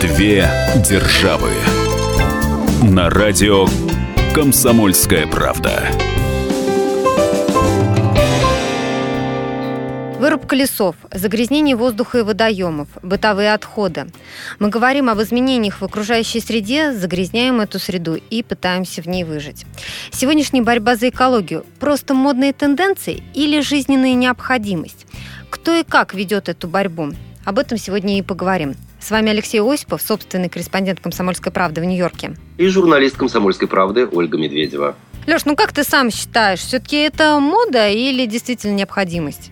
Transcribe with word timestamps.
Две 0.00 0.48
державы. 0.88 1.50
На 2.84 3.10
радио 3.10 3.66
Комсомольская 4.32 5.26
правда. 5.26 5.88
Вырубка 10.20 10.54
лесов, 10.54 10.94
загрязнение 11.12 11.74
воздуха 11.74 12.18
и 12.18 12.22
водоемов, 12.22 12.86
бытовые 13.02 13.52
отходы. 13.52 14.06
Мы 14.60 14.68
говорим 14.68 15.08
об 15.08 15.20
изменениях 15.20 15.80
в 15.80 15.84
окружающей 15.84 16.38
среде, 16.38 16.92
загрязняем 16.92 17.60
эту 17.60 17.80
среду 17.80 18.14
и 18.14 18.44
пытаемся 18.44 19.02
в 19.02 19.06
ней 19.06 19.24
выжить. 19.24 19.66
Сегодняшняя 20.12 20.62
борьба 20.62 20.94
за 20.94 21.08
экологию– 21.08 21.66
просто 21.80 22.14
модные 22.14 22.52
тенденции 22.52 23.24
или 23.34 23.60
жизненная 23.60 24.14
необходимость? 24.14 25.06
Кто 25.50 25.74
и 25.74 25.82
как 25.82 26.14
ведет 26.14 26.48
эту 26.48 26.68
борьбу? 26.68 27.14
Об 27.44 27.58
этом 27.58 27.78
сегодня 27.78 28.16
и 28.16 28.22
поговорим. 28.22 28.76
С 29.00 29.10
вами 29.10 29.30
Алексей 29.30 29.60
Осипов, 29.60 30.02
собственный 30.02 30.48
корреспондент 30.48 31.00
«Комсомольской 31.00 31.52
правды» 31.52 31.80
в 31.80 31.84
Нью-Йорке. 31.84 32.34
И 32.56 32.66
журналист 32.66 33.16
«Комсомольской 33.16 33.68
правды» 33.68 34.06
Ольга 34.10 34.36
Медведева. 34.36 34.96
Леш, 35.26 35.44
ну 35.44 35.56
как 35.56 35.72
ты 35.72 35.84
сам 35.84 36.10
считаешь, 36.10 36.60
все-таки 36.60 36.96
это 36.96 37.38
мода 37.38 37.88
или 37.88 38.26
действительно 38.26 38.74
необходимость? 38.74 39.50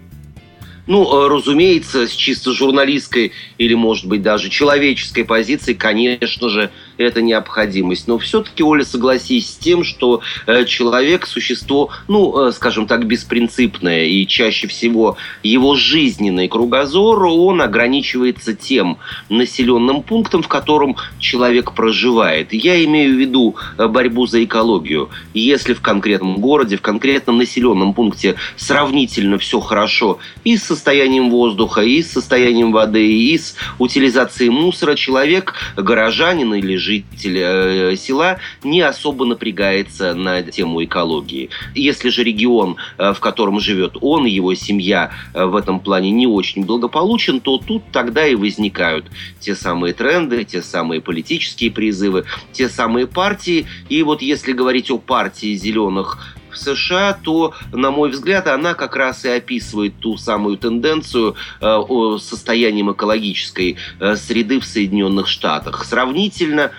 Ну, 0.87 1.03
э, 1.05 1.29
разумеется, 1.29 2.07
с 2.07 2.13
чисто 2.13 2.53
журналистской 2.53 3.33
или, 3.59 3.75
может 3.75 4.07
быть, 4.07 4.23
даже 4.23 4.49
человеческой 4.49 5.25
позиции, 5.25 5.75
конечно 5.75 6.49
же, 6.49 6.71
это 6.99 7.23
необходимость. 7.23 8.09
Но 8.09 8.19
все-таки, 8.19 8.63
Оля, 8.63 8.85
согласись 8.85 9.51
с 9.51 9.57
тем, 9.57 9.85
что 9.85 10.21
э, 10.47 10.65
человек– 10.65 11.27
существо, 11.37 11.91
ну, 12.09 12.49
э, 12.49 12.53
скажем 12.53 12.87
так, 12.87 13.07
беспринципное, 13.07 14.05
и 14.05 14.27
чаще 14.27 14.69
всего 14.69 15.17
его 15.43 15.75
жизненный 15.75 16.49
кругозор, 16.49 17.25
он 17.25 17.61
ограничивается 17.61 18.55
тем 18.55 18.99
населенным 19.29 20.03
пунктом, 20.03 20.43
в 20.43 20.49
котором 20.49 20.97
человек 21.19 21.73
проживает. 21.73 22.53
Я 22.53 22.83
имею 22.85 23.15
в 23.15 23.19
виду 23.19 23.57
борьбу 23.77 24.27
за 24.27 24.45
экологию. 24.45 25.11
Если 25.35 25.75
в 25.75 25.81
конкретном 25.81 26.37
городе, 26.37 26.77
в 26.77 26.83
конкретном 26.83 27.39
населенном 27.39 27.93
пункте 27.93 28.37
сравнительно 28.57 29.39
все 29.39 29.61
хорошо 29.61 30.19
и 30.45 30.57
со 30.57 30.77
состоянием 30.77 31.31
воздуха, 31.31 31.81
и 31.81 32.03
с 32.03 32.13
состоянием 32.13 32.71
воды, 32.71 33.11
и 33.11 33.37
с 33.37 33.57
утилизацией 33.79 34.51
мусора, 34.51 34.95
человек, 34.95 35.55
горожанин 35.77 36.55
или 36.55 36.77
житель 36.87 37.39
э, 37.39 37.97
села 37.97 38.39
не 38.63 38.81
особо 38.81 39.25
напрягается 39.25 40.15
на 40.15 40.43
тему 40.43 40.85
экологии. 40.85 41.51
Если 41.75 42.11
же 42.11 42.23
регион, 42.23 42.77
э, 42.99 43.13
в 43.13 43.21
котором 43.21 43.61
живет 43.61 43.97
он 44.01 44.27
и 44.27 44.31
его 44.31 44.55
семья 44.55 45.11
э, 45.35 45.45
в 45.45 45.57
этом 45.57 45.81
плане 45.81 46.11
не 46.13 46.27
очень 46.27 46.65
благополучен, 46.65 47.41
то 47.41 47.59
тут 47.59 47.83
тогда 47.93 48.27
и 48.27 48.37
возникают 48.37 49.07
те 49.41 49.55
самые 49.55 49.95
тренды, 49.95 50.45
те 50.45 50.63
самые 50.63 51.01
политические 51.01 51.71
призывы, 51.71 52.25
те 52.53 52.69
самые 52.69 53.07
партии. 53.07 53.67
И 53.89 54.03
вот 54.03 54.23
если 54.23 54.53
говорить 54.53 54.91
о 54.91 54.99
партии 54.99 55.55
зеленых 55.55 56.37
в 56.51 56.57
США, 56.57 57.13
то, 57.13 57.55
на 57.73 57.91
мой 57.91 58.11
взгляд, 58.11 58.47
она 58.47 58.75
как 58.75 58.97
раз 58.97 59.25
и 59.25 59.29
описывает 59.29 59.99
ту 60.01 60.17
самую 60.17 60.57
тенденцию 60.57 61.35
э, 61.61 61.67
о 61.67 62.19
состоянии 62.19 62.83
экологической 62.83 63.77
э, 64.01 64.17
среды 64.17 64.61
в 64.61 64.65
Соединенных 64.65 65.29
Штатах. 65.29 65.85
Сравнительно 65.85 66.67
Э, 66.67 66.71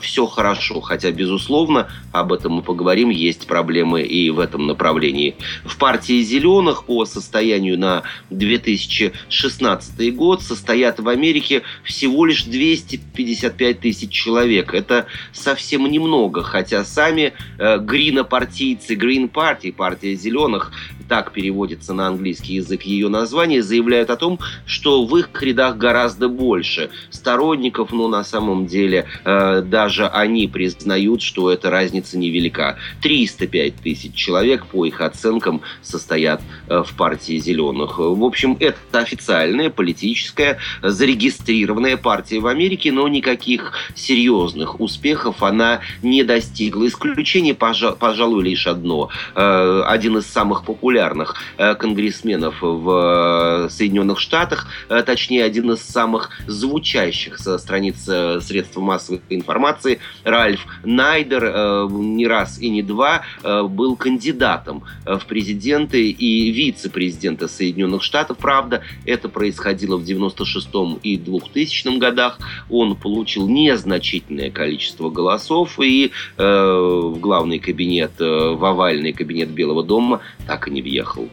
все 0.00 0.26
хорошо. 0.26 0.80
Хотя, 0.80 1.10
безусловно, 1.10 1.88
об 2.12 2.32
этом 2.32 2.52
мы 2.52 2.62
поговорим, 2.62 3.10
есть 3.10 3.46
проблемы 3.46 4.02
и 4.02 4.30
в 4.30 4.38
этом 4.38 4.66
направлении. 4.66 5.36
В 5.64 5.76
партии 5.78 6.22
«Зеленых» 6.22 6.84
по 6.84 7.04
состоянию 7.04 7.78
на 7.78 8.02
2016 8.30 10.14
год 10.14 10.42
состоят 10.42 11.00
в 11.00 11.08
Америке 11.08 11.62
всего 11.82 12.24
лишь 12.24 12.44
255 12.44 13.80
тысяч 13.80 14.10
человек. 14.10 14.74
Это 14.74 15.06
совсем 15.32 15.90
немного, 15.90 16.42
хотя 16.42 16.84
сами 16.84 17.32
э, 17.58 17.78
гринопартийцы, 17.78 18.94
Green 18.94 19.30
Party, 19.30 19.72
партия 19.72 20.14
«Зеленых», 20.14 20.72
так 21.08 21.32
переводится 21.32 21.94
на 21.94 22.06
английский 22.06 22.54
язык 22.54 22.82
ее 22.82 23.08
название, 23.08 23.62
заявляют 23.62 24.10
о 24.10 24.16
том, 24.16 24.38
что 24.66 25.04
в 25.04 25.16
их 25.16 25.30
рядах 25.42 25.76
гораздо 25.76 26.28
больше 26.28 26.90
сторонников, 27.10 27.92
но 27.92 28.08
на 28.08 28.24
самом 28.24 28.66
деле 28.66 29.06
э, 29.24 29.62
даже 29.68 30.06
они 30.06 30.48
признают, 30.48 31.22
что 31.22 31.50
эта 31.50 31.70
разница 31.70 32.18
невелика. 32.18 32.76
305 33.02 33.76
тысяч 33.76 34.14
человек, 34.14 34.66
по 34.66 34.84
их 34.84 35.00
оценкам, 35.00 35.62
состоят 35.82 36.42
э, 36.68 36.82
в 36.86 36.94
партии 36.96 37.38
«Зеленых». 37.38 37.98
В 37.98 38.24
общем, 38.24 38.56
это 38.60 38.78
официальная, 38.98 39.70
политическая, 39.70 40.58
зарегистрированная 40.82 41.96
партия 41.96 42.40
в 42.40 42.46
Америке, 42.46 42.92
но 42.92 43.08
никаких 43.08 43.72
серьезных 43.94 44.80
успехов 44.80 45.42
она 45.42 45.80
не 46.02 46.22
достигла. 46.22 46.86
Исключение, 46.86 47.54
пожалуй, 47.54 48.44
лишь 48.44 48.66
одно. 48.66 49.10
Э, 49.34 49.82
один 49.86 50.18
из 50.18 50.26
самых 50.26 50.64
популярных 50.64 51.36
э, 51.58 51.74
конгрессменов 51.74 52.56
в 52.60 53.68
Соединенных 53.70 54.20
Штатах, 54.20 54.68
точнее, 54.88 55.44
один 55.44 55.72
из 55.72 55.80
самых 55.80 56.30
звучащих 56.46 57.38
со 57.38 57.58
страниц 57.58 58.02
средств 58.44 58.76
массовой 58.76 59.20
информации, 59.30 59.53
информации, 59.54 60.00
Ральф 60.24 60.66
Найдер 60.82 61.44
э, 61.44 61.88
не 61.90 62.26
раз 62.26 62.60
и 62.60 62.68
не 62.70 62.82
два 62.82 63.22
э, 63.42 63.62
был 63.62 63.96
кандидатом 63.96 64.82
э, 65.06 65.16
в 65.16 65.26
президенты 65.26 66.10
и 66.10 66.50
вице-президента 66.50 67.46
Соединенных 67.46 68.02
Штатов. 68.02 68.38
Правда, 68.38 68.82
это 69.06 69.28
происходило 69.28 69.96
в 69.96 70.02
96-м 70.02 70.98
и 71.02 71.16
2000 71.16 71.98
годах. 71.98 72.38
Он 72.68 72.96
получил 72.96 73.48
незначительное 73.48 74.50
количество 74.50 75.08
голосов 75.10 75.78
и 75.80 76.10
в 76.36 77.16
главный 77.20 77.58
кабинет, 77.58 78.12
в 78.18 78.64
овальный 78.64 79.12
кабинет 79.12 79.50
Белого 79.50 79.84
дома 79.84 80.20
так 80.46 80.68
и 80.68 80.70
не 80.70 80.82
въехал. 80.82 81.28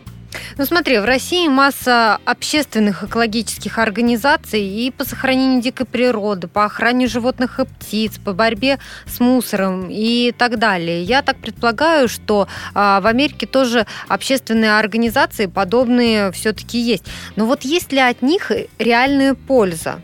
Ну 0.57 0.65
смотри, 0.65 0.99
в 0.99 1.05
России 1.05 1.47
масса 1.47 2.19
общественных 2.25 3.03
экологических 3.03 3.77
организаций 3.77 4.61
и 4.61 4.91
по 4.91 5.03
сохранению 5.03 5.61
дикой 5.61 5.85
природы, 5.85 6.47
по 6.47 6.65
охране 6.65 7.07
животных 7.07 7.59
и 7.59 7.65
птиц, 7.65 8.17
по 8.17 8.33
борьбе 8.33 8.79
с 9.05 9.19
мусором 9.19 9.87
и 9.89 10.33
так 10.37 10.59
далее. 10.59 11.03
Я 11.03 11.21
так 11.21 11.37
предполагаю, 11.37 12.07
что 12.07 12.47
а, 12.73 13.01
в 13.01 13.07
Америке 13.07 13.45
тоже 13.45 13.85
общественные 14.07 14.77
организации 14.77 15.45
подобные 15.45 16.31
все-таки 16.31 16.79
есть. 16.79 17.05
Но 17.35 17.45
вот 17.45 17.63
есть 17.63 17.91
ли 17.91 17.99
от 17.99 18.21
них 18.21 18.51
реальная 18.77 19.33
польза? 19.33 20.01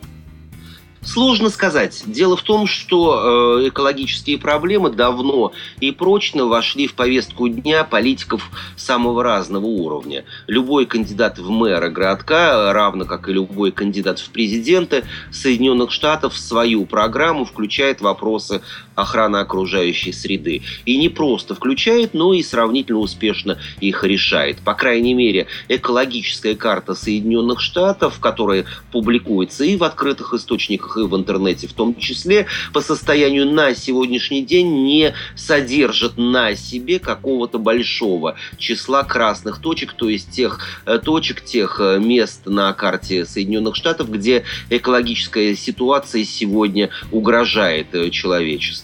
Сложно 1.07 1.49
сказать. 1.49 2.03
Дело 2.05 2.35
в 2.35 2.41
том, 2.41 2.67
что 2.67 3.61
э, 3.61 3.69
экологические 3.69 4.37
проблемы 4.37 4.89
давно 4.89 5.53
и 5.79 5.91
прочно 5.91 6.45
вошли 6.45 6.85
в 6.85 6.95
повестку 6.95 7.47
дня 7.47 7.85
политиков 7.85 8.51
самого 8.75 9.23
разного 9.23 9.65
уровня. 9.65 10.25
Любой 10.47 10.85
кандидат 10.85 11.39
в 11.39 11.49
мэра 11.49 11.87
городка, 11.89 12.73
равно 12.73 13.05
как 13.05 13.29
и 13.29 13.33
любой 13.33 13.71
кандидат 13.71 14.19
в 14.19 14.29
президенты 14.31 15.05
Соединенных 15.31 15.91
Штатов, 15.91 16.33
в 16.33 16.39
свою 16.39 16.85
программу 16.85 17.45
включает 17.45 18.01
вопросы 18.01 18.61
охраны 18.97 19.37
окружающей 19.37 20.11
среды. 20.11 20.63
И 20.85 20.97
не 20.97 21.07
просто 21.07 21.53
включает, 21.53 22.13
но 22.15 22.33
и 22.33 22.41
сравнительно 22.41 22.99
успешно 22.99 23.59
их 23.79 24.03
решает. 24.03 24.57
По 24.57 24.73
крайней 24.73 25.13
мере, 25.13 25.45
экологическая 25.69 26.55
карта 26.55 26.95
Соединенных 26.95 27.61
Штатов, 27.61 28.19
которая 28.19 28.65
публикуется 28.91 29.63
и 29.63 29.77
в 29.77 29.83
открытых 29.83 30.33
источниках, 30.33 30.97
и 30.97 31.01
в 31.01 31.15
интернете 31.15 31.67
в 31.67 31.73
том 31.73 31.95
числе, 31.95 32.47
по 32.73 32.81
состоянию 32.81 33.45
на 33.45 33.75
сегодняшний 33.75 34.43
день 34.43 34.83
не 34.83 35.13
содержит 35.35 36.17
на 36.17 36.55
себе 36.55 36.97
какого-то 36.97 37.59
большого 37.59 38.35
числа 38.57 39.03
красных 39.03 39.61
точек, 39.61 39.93
то 39.93 40.09
есть 40.09 40.31
тех 40.31 40.59
э, 40.87 40.97
точек, 40.97 41.41
тех 41.41 41.79
э, 41.79 41.99
мест 41.99 42.47
на 42.47 42.73
карте 42.73 43.27
Соединенных 43.27 43.75
Штатов, 43.75 44.09
где 44.09 44.43
экологическая 44.71 45.55
ситуация 45.55 46.23
сегодня 46.23 46.89
угрожает 47.11 47.93
э, 47.93 48.09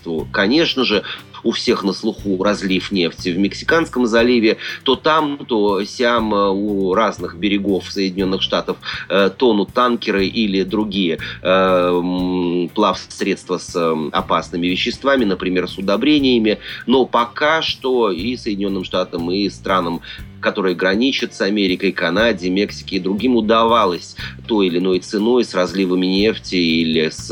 человечеству. 0.03 0.27
Конечно 0.31 0.83
же, 0.83 1.03
у 1.43 1.51
всех 1.51 1.83
на 1.83 1.93
слуху 1.93 2.41
разлив 2.41 2.91
нефти 2.91 3.29
в 3.29 3.37
Мексиканском 3.37 4.05
заливе, 4.05 4.57
то 4.83 4.95
там, 4.95 5.37
то 5.45 5.83
сям 5.83 6.33
э, 6.33 6.49
у 6.49 6.93
разных 6.93 7.35
берегов 7.35 7.91
Соединенных 7.91 8.41
Штатов 8.41 8.77
э, 9.09 9.29
тонут 9.35 9.73
танкеры 9.73 10.25
или 10.25 10.63
другие 10.63 11.19
э, 11.41 12.67
плавсредства 12.73 13.57
с 13.57 13.75
э, 13.75 14.09
опасными 14.13 14.67
веществами, 14.67 15.25
например, 15.25 15.67
с 15.67 15.77
удобрениями. 15.77 16.59
Но 16.87 17.05
пока 17.05 17.61
что 17.61 18.11
и 18.11 18.37
Соединенным 18.37 18.85
Штатам, 18.85 19.29
и 19.31 19.49
странам 19.49 20.01
которые 20.43 20.75
граничат 20.75 21.33
с 21.33 21.41
Америкой, 21.41 21.91
Канаде, 21.91 22.49
Мексике 22.49 22.97
и 22.97 22.99
другим, 22.99 23.35
удавалось 23.35 24.15
той 24.45 24.67
или 24.67 24.77
иной 24.77 24.99
ценой 24.99 25.45
с 25.45 25.55
разливами 25.55 26.05
нефти 26.05 26.55
или 26.55 27.09
с 27.09 27.31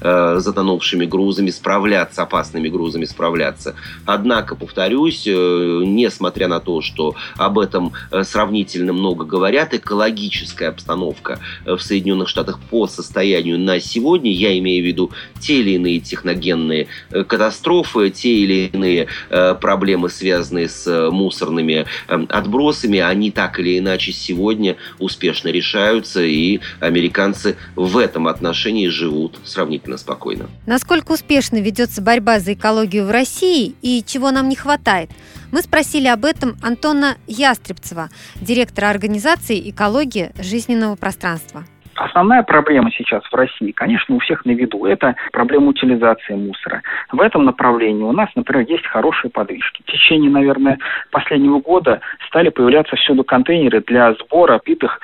э, 0.00 0.36
затонувшими 0.38 1.06
грузами 1.06 1.50
справляться, 1.50 2.22
опасными 2.22 2.68
грузами 2.68 3.06
справляться. 3.06 3.74
Однако, 4.04 4.54
повторюсь, 4.54 5.26
э, 5.26 5.82
несмотря 5.84 6.46
на 6.48 6.60
то, 6.60 6.82
что 6.82 7.14
об 7.36 7.58
этом 7.58 7.92
э, 8.12 8.22
сравнительно 8.22 8.92
много 8.92 9.24
говорят, 9.24 9.74
экологическая 9.74 10.68
обстановка 10.68 11.40
э, 11.64 11.74
в 11.74 11.82
Соединенных 11.82 12.28
Штатах 12.28 12.60
по 12.70 12.86
состоянию 12.86 13.58
на 13.58 13.80
сегодня, 13.80 14.30
я 14.30 14.56
имею 14.58 14.84
в 14.84 14.86
виду 14.86 15.10
те 15.40 15.60
или 15.60 15.70
иные 15.70 16.00
техногенные 16.00 16.88
э, 17.10 17.24
катастрофы, 17.24 18.10
те 18.10 18.34
или 18.34 18.70
иные 18.72 19.06
э, 19.30 19.54
проблемы, 19.54 20.10
связанные 20.10 20.68
с 20.68 21.10
мусорными 21.10 21.86
э, 22.08 22.26
отбросами, 22.28 22.49
они 22.98 23.30
так 23.30 23.58
или 23.58 23.78
иначе 23.78 24.12
сегодня 24.12 24.76
успешно 24.98 25.48
решаются, 25.48 26.22
и 26.22 26.60
американцы 26.80 27.56
в 27.76 27.98
этом 27.98 28.28
отношении 28.28 28.88
живут 28.88 29.38
сравнительно 29.44 29.96
спокойно. 29.96 30.48
Насколько 30.66 31.12
успешно 31.12 31.58
ведется 31.58 32.02
борьба 32.02 32.40
за 32.40 32.54
экологию 32.54 33.06
в 33.06 33.10
России 33.10 33.74
и 33.82 34.02
чего 34.06 34.30
нам 34.30 34.48
не 34.48 34.56
хватает? 34.56 35.10
Мы 35.52 35.62
спросили 35.62 36.06
об 36.06 36.24
этом 36.24 36.56
Антона 36.62 37.16
Ястребцева, 37.26 38.10
директора 38.40 38.90
организации 38.90 39.70
«Экология 39.70 40.32
жизненного 40.40 40.96
пространства». 40.96 41.64
Основная 42.00 42.42
проблема 42.42 42.90
сейчас 42.92 43.22
в 43.30 43.34
России, 43.34 43.72
конечно, 43.72 44.14
у 44.14 44.20
всех 44.20 44.46
на 44.46 44.52
виду, 44.52 44.86
это 44.86 45.16
проблема 45.32 45.68
утилизации 45.68 46.32
мусора. 46.32 46.80
В 47.12 47.20
этом 47.20 47.44
направлении 47.44 48.02
у 48.02 48.12
нас, 48.12 48.30
например, 48.34 48.66
есть 48.66 48.86
хорошие 48.86 49.30
подвижки. 49.30 49.82
В 49.82 49.90
течение, 49.90 50.30
наверное, 50.30 50.78
последнего 51.10 51.60
года 51.60 52.00
стали 52.26 52.48
появляться 52.48 52.96
всюду 52.96 53.22
контейнеры 53.22 53.82
для 53.86 54.14
сбора 54.14 54.58
питых 54.58 54.98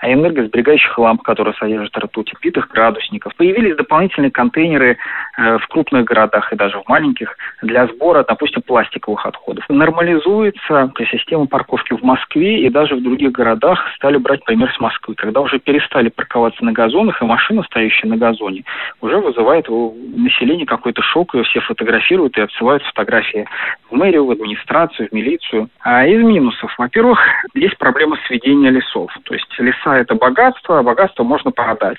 а 0.00 0.10
энергосберегающих 0.12 0.98
ламп, 0.98 1.22
которые 1.22 1.54
содержат 1.54 1.96
ртуть, 1.96 2.32
питых 2.40 2.68
градусников. 2.68 3.34
Появились 3.36 3.76
дополнительные 3.76 4.30
контейнеры 4.30 4.96
э, 5.36 5.58
в 5.58 5.66
крупных 5.68 6.04
городах 6.04 6.52
и 6.52 6.56
даже 6.56 6.78
в 6.80 6.88
маленьких 6.88 7.36
для 7.60 7.86
сбора, 7.86 8.24
допустим, 8.26 8.62
пластиковых 8.62 9.26
отходов. 9.26 9.64
Нормализуется 9.68 10.92
система 11.10 11.46
парковки 11.46 11.92
в 11.92 12.02
Москве 12.02 12.66
и 12.66 12.70
даже 12.70 12.96
в 12.96 13.02
других 13.02 13.32
городах 13.32 13.78
стали 13.96 14.16
брать 14.16 14.42
пример 14.44 14.72
с 14.74 14.80
Москвы, 14.80 15.14
когда 15.14 15.40
уже 15.40 15.58
перестали 15.58 16.08
парковаться 16.08 16.64
на 16.64 16.72
газонах, 16.72 17.20
и 17.20 17.26
машина, 17.26 17.62
стоящая 17.64 18.08
на 18.08 18.16
газоне, 18.16 18.64
уже 19.02 19.18
вызывает 19.18 19.68
у 19.68 19.94
населения 20.16 20.64
какой-то 20.64 21.02
шок, 21.02 21.34
ее 21.34 21.44
все 21.44 21.60
фотографируют 21.60 22.38
и 22.38 22.40
отсылают 22.40 22.82
фотографии 22.84 23.46
в 23.90 23.96
мэрию, 23.96 24.24
в 24.24 24.30
администрацию, 24.30 25.08
в 25.08 25.12
милицию. 25.12 25.68
А 25.80 26.06
из 26.06 26.22
минусов, 26.22 26.74
во-первых, 26.78 27.20
есть 27.54 27.76
проблема 27.76 28.16
сведения 28.26 28.70
лесов. 28.70 29.12
То 29.24 29.34
есть 29.34 29.48
леса– 29.58 29.89
это 29.98 30.14
богатство, 30.14 30.78
а 30.78 30.82
богатство 30.82 31.22
можно 31.24 31.50
продать. 31.50 31.98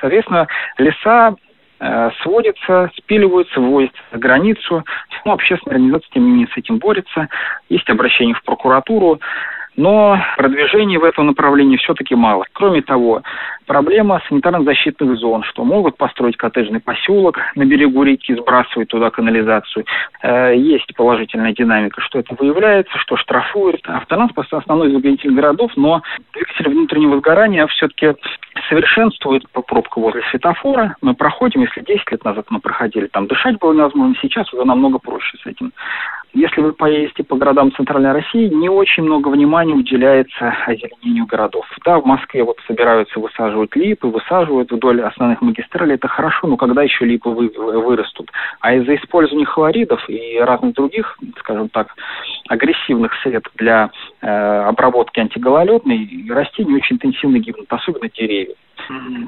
Соответственно, 0.00 0.48
леса 0.78 1.34
э, 1.80 2.10
сводятся, 2.22 2.90
спиливаются, 2.96 3.60
вводятся 3.60 4.00
за 4.12 4.18
границу. 4.18 4.84
Ну, 5.24 5.32
общественная 5.32 5.76
организация, 5.76 6.10
тем 6.12 6.24
не 6.24 6.30
менее, 6.30 6.48
с 6.52 6.56
этим 6.56 6.78
борется. 6.78 7.28
Есть 7.68 7.88
обращение 7.88 8.34
в 8.34 8.42
прокуратуру. 8.42 9.20
Но 9.76 10.18
продвижения 10.36 10.98
в 10.98 11.04
этом 11.04 11.26
направлении 11.26 11.76
все-таки 11.78 12.14
мало. 12.14 12.44
Кроме 12.52 12.82
того, 12.82 13.22
проблема 13.66 14.20
санитарно-защитных 14.28 15.16
зон, 15.16 15.44
что 15.44 15.64
могут 15.64 15.96
построить 15.96 16.36
коттеджный 16.36 16.80
поселок 16.80 17.38
на 17.54 17.64
берегу 17.64 18.02
реки, 18.02 18.34
сбрасывать 18.34 18.88
туда 18.88 19.10
канализацию. 19.10 19.86
Э, 20.22 20.54
есть 20.54 20.94
положительная 20.94 21.52
динамика, 21.52 22.02
что 22.02 22.18
это 22.18 22.34
выявляется, 22.38 22.96
что 22.98 23.16
штрафуют. 23.16 23.80
Автотранспорт 23.86 24.52
основной 24.52 24.90
загрянитель 24.90 25.32
городов, 25.32 25.72
но 25.76 26.02
двигатель 26.34 26.68
внутреннего 26.68 27.18
сгорания 27.18 27.66
все-таки 27.68 28.14
совершенствует 28.68 29.44
пробку 29.50 30.00
возле 30.00 30.22
светофора. 30.30 30.96
Мы 31.00 31.14
проходим, 31.14 31.62
если 31.62 31.80
10 31.80 32.12
лет 32.12 32.24
назад 32.24 32.46
мы 32.50 32.60
проходили, 32.60 33.06
там 33.06 33.26
дышать 33.26 33.58
было 33.58 33.72
невозможно, 33.72 34.14
сейчас 34.20 34.52
уже 34.52 34.64
намного 34.64 34.98
проще 34.98 35.38
с 35.42 35.46
этим. 35.46 35.72
Если 36.34 36.62
вы 36.62 36.72
поедете 36.72 37.24
по 37.24 37.36
городам 37.36 37.72
Центральной 37.72 38.12
России, 38.12 38.48
не 38.48 38.70
очень 38.70 39.02
много 39.02 39.28
внимания 39.28 39.74
уделяется 39.74 40.54
озеленению 40.66 41.26
городов. 41.26 41.66
Да, 41.84 42.00
в 42.00 42.06
Москве 42.06 42.42
вот 42.42 42.56
собираются 42.66 43.20
высаживать 43.20 43.76
липы, 43.76 44.06
высаживают 44.06 44.72
вдоль 44.72 45.02
основных 45.02 45.42
магистралей, 45.42 45.96
это 45.96 46.08
хорошо, 46.08 46.46
но 46.46 46.56
когда 46.56 46.82
еще 46.82 47.04
липы 47.04 47.28
вы, 47.28 47.48
вырастут? 47.48 48.30
А 48.60 48.74
из-за 48.74 48.96
использования 48.96 49.44
хлоридов 49.44 50.08
и 50.08 50.38
разных 50.38 50.74
других, 50.74 51.18
скажем 51.38 51.68
так, 51.68 51.88
агрессивных 52.48 53.12
средств 53.22 53.50
для 53.56 53.90
обработки 54.22 55.20
антигололедной, 55.20 56.26
растения 56.30 56.76
очень 56.76 56.96
интенсивно 56.96 57.38
гибнут, 57.38 57.66
особенно 57.70 58.08
деревья 58.08 58.54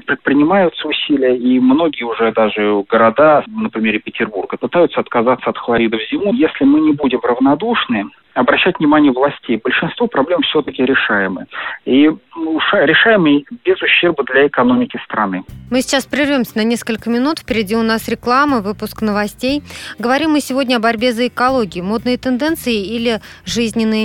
предпринимаются 0.05 0.87
усилия, 0.87 1.37
и 1.37 1.59
многие 1.59 2.03
уже 2.03 2.31
даже 2.33 2.83
города, 2.89 3.43
на 3.47 3.69
примере 3.69 3.99
Петербурга, 3.99 4.57
пытаются 4.57 4.99
отказаться 4.99 5.49
от 5.49 5.57
хлоридов 5.57 6.01
зиму. 6.11 6.33
Если 6.33 6.65
мы 6.65 6.81
не 6.81 6.91
будем 6.91 7.19
равнодушны, 7.21 8.05
обращать 8.35 8.77
внимание 8.79 9.11
властей. 9.11 9.59
Большинство 9.63 10.07
проблем 10.07 10.41
все-таки 10.41 10.83
решаемы. 10.83 11.47
И 11.85 12.09
ну, 12.35 12.59
решаемы 12.73 13.45
без 13.63 13.81
ущерба 13.81 14.23
для 14.25 14.47
экономики 14.47 14.99
страны. 15.05 15.43
Мы 15.71 15.81
сейчас 15.81 16.05
прервемся 16.05 16.57
на 16.57 16.63
несколько 16.63 17.09
минут. 17.09 17.39
Впереди 17.39 17.75
у 17.75 17.81
нас 17.81 18.09
реклама, 18.09 18.59
выпуск 18.59 19.01
новостей. 19.01 19.63
Говорим 19.97 20.31
мы 20.31 20.41
сегодня 20.41 20.75
о 20.75 20.79
борьбе 20.79 21.13
за 21.13 21.27
экологию, 21.27 21.85
модные 21.85 22.17
тенденции 22.17 22.75
или 22.75 23.21
жизненная 23.45 24.03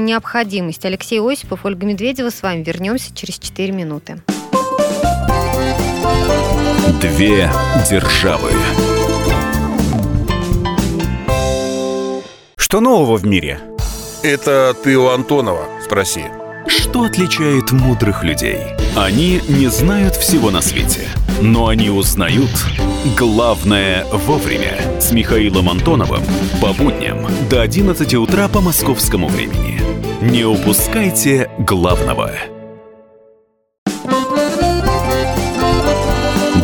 необходимость. 0.81 0.85
Алексей 0.85 1.21
Осипов, 1.21 1.65
Ольга 1.65 1.87
Медведева 1.87 2.31
с 2.31 2.43
вами. 2.43 2.63
Вернемся 2.63 3.15
через 3.15 3.39
4 3.39 3.73
минуты. 3.73 4.23
Две 7.01 7.51
державы. 7.89 8.51
Что 12.57 12.81
нового 12.81 13.17
в 13.17 13.27
мире? 13.27 13.61
Это 14.23 14.75
ты 14.85 14.97
у 14.97 15.09
Антонова 15.09 15.65
спроси. 15.85 16.25
Что 16.67 17.05
отличает 17.05 17.73
мудрых 17.73 18.23
людей? 18.23 18.59
Они 18.97 19.41
не 19.49 19.69
знают 19.69 20.15
всего 20.15 20.51
на 20.51 20.61
свете, 20.61 21.09
но 21.41 21.69
они 21.69 21.91
узнают 21.91 22.51
главное 23.17 24.05
вовремя. 24.13 25.01
С 25.01 25.11
Михаилом 25.11 25.71
Антоновым 25.71 26.23
по 26.61 26.73
будням 26.75 27.27
до 27.49 27.63
11 27.63 28.15
утра 28.15 28.49
по 28.49 28.61
московскому 28.61 29.29
времени. 29.29 29.80
Не 30.23 30.45
упускайте 30.45 31.51
главного. 31.61 32.31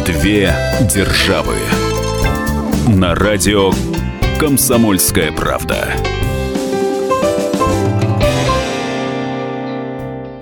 Две 0.05 0.55
державы. 0.95 1.57
На 2.87 3.15
радио 3.15 3.73
Комсомольская 4.39 5.33
правда. 5.33 5.89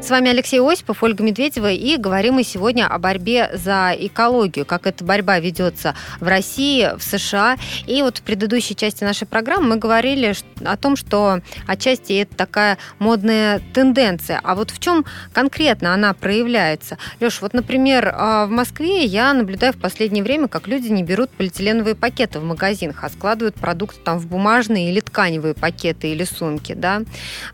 С 0.04 0.10
вами 0.10 0.28
Алексей 0.28 0.60
Осипов, 0.60 1.02
Ольга 1.02 1.24
Медведева, 1.24 1.72
и 1.72 1.96
говорим 1.96 2.34
мы 2.34 2.44
сегодня 2.44 2.86
о 2.86 2.98
борьбе 2.98 3.50
за 3.54 3.96
экологию, 3.98 4.66
как 4.66 4.86
эта 4.86 5.02
борьба 5.02 5.38
ведется 5.38 5.94
в 6.20 6.28
России, 6.28 6.90
в 6.98 7.02
США. 7.02 7.56
И 7.86 8.02
вот 8.02 8.18
в 8.18 8.22
предыдущей 8.22 8.76
части 8.76 9.02
нашей 9.02 9.26
программы 9.26 9.68
мы 9.68 9.76
говорили 9.76 10.34
о 10.62 10.76
том, 10.76 10.96
что 10.96 11.40
отчасти 11.66 12.20
это 12.20 12.36
такая 12.36 12.76
модная 12.98 13.62
тенденция. 13.72 14.42
А 14.44 14.54
вот 14.54 14.72
в 14.72 14.78
чем 14.78 15.06
конкретно 15.32 15.94
она 15.94 16.12
проявляется? 16.12 16.98
Леш, 17.20 17.40
вот, 17.40 17.54
например, 17.54 18.12
а, 18.14 18.44
в 18.44 18.50
Москве 18.50 19.06
я 19.06 19.32
наблюдаю 19.32 19.72
в 19.72 19.78
последнее 19.78 20.22
время, 20.22 20.48
как 20.48 20.68
люди 20.68 20.88
не 20.88 21.02
берут 21.02 21.30
полиэтиленовые 21.30 21.94
пакеты 21.94 22.40
в 22.40 22.44
магазинах, 22.44 23.04
а 23.04 23.08
складывают 23.08 23.54
продукты 23.54 24.00
там 24.04 24.18
в 24.18 24.26
бумажные 24.26 24.90
или 24.90 25.00
тканевые 25.00 25.54
пакеты 25.54 26.08
или 26.08 26.24
сумки, 26.24 26.74
да. 26.74 27.00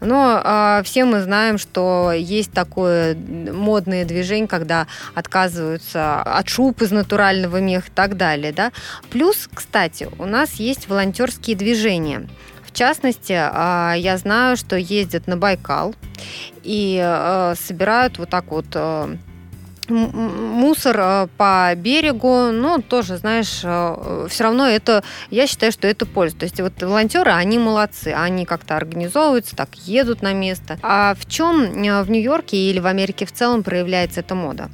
Но 0.00 0.42
э, 0.44 0.82
все 0.82 1.04
мы 1.04 1.20
знаем, 1.20 1.56
что 1.56 2.10
есть 2.12 2.39
есть 2.40 2.52
такое 2.52 3.14
модное 3.14 4.04
движение, 4.04 4.48
когда 4.48 4.86
отказываются 5.14 6.22
от 6.22 6.48
шуб 6.48 6.82
из 6.82 6.90
натурального 6.90 7.58
меха 7.60 7.88
и 7.88 7.94
так 7.94 8.16
далее. 8.16 8.52
Да? 8.52 8.72
Плюс, 9.10 9.48
кстати, 9.52 10.08
у 10.18 10.26
нас 10.26 10.54
есть 10.54 10.88
волонтерские 10.88 11.56
движения. 11.56 12.28
В 12.64 12.72
частности, 12.72 13.34
а, 13.36 13.94
я 13.94 14.16
знаю, 14.16 14.56
что 14.56 14.76
ездят 14.76 15.26
на 15.26 15.36
Байкал 15.36 15.94
и 16.62 17.00
а, 17.02 17.54
собирают 17.56 18.18
вот 18.18 18.30
так 18.30 18.50
вот 18.50 18.66
а, 19.90 19.94
мусор 19.94 20.96
э, 20.98 21.28
по 21.36 21.72
берегу, 21.76 22.50
ну, 22.52 22.80
тоже, 22.80 23.16
знаешь, 23.16 23.60
э, 23.62 24.26
все 24.28 24.44
равно 24.44 24.66
это, 24.66 25.02
я 25.30 25.46
считаю, 25.46 25.72
что 25.72 25.88
это 25.88 26.06
польза. 26.06 26.36
То 26.36 26.44
есть 26.44 26.60
вот 26.60 26.80
волонтеры, 26.82 27.30
они 27.32 27.58
молодцы, 27.58 28.08
они 28.16 28.44
как-то 28.44 28.76
организовываются, 28.76 29.56
так 29.56 29.74
едут 29.74 30.22
на 30.22 30.32
место. 30.32 30.78
А 30.82 31.14
в 31.18 31.26
чем 31.28 31.62
э, 31.62 32.02
в 32.02 32.10
Нью-Йорке 32.10 32.56
или 32.56 32.78
в 32.78 32.86
Америке 32.86 33.26
в 33.26 33.32
целом 33.32 33.62
проявляется 33.62 34.20
эта 34.20 34.34
мода? 34.34 34.70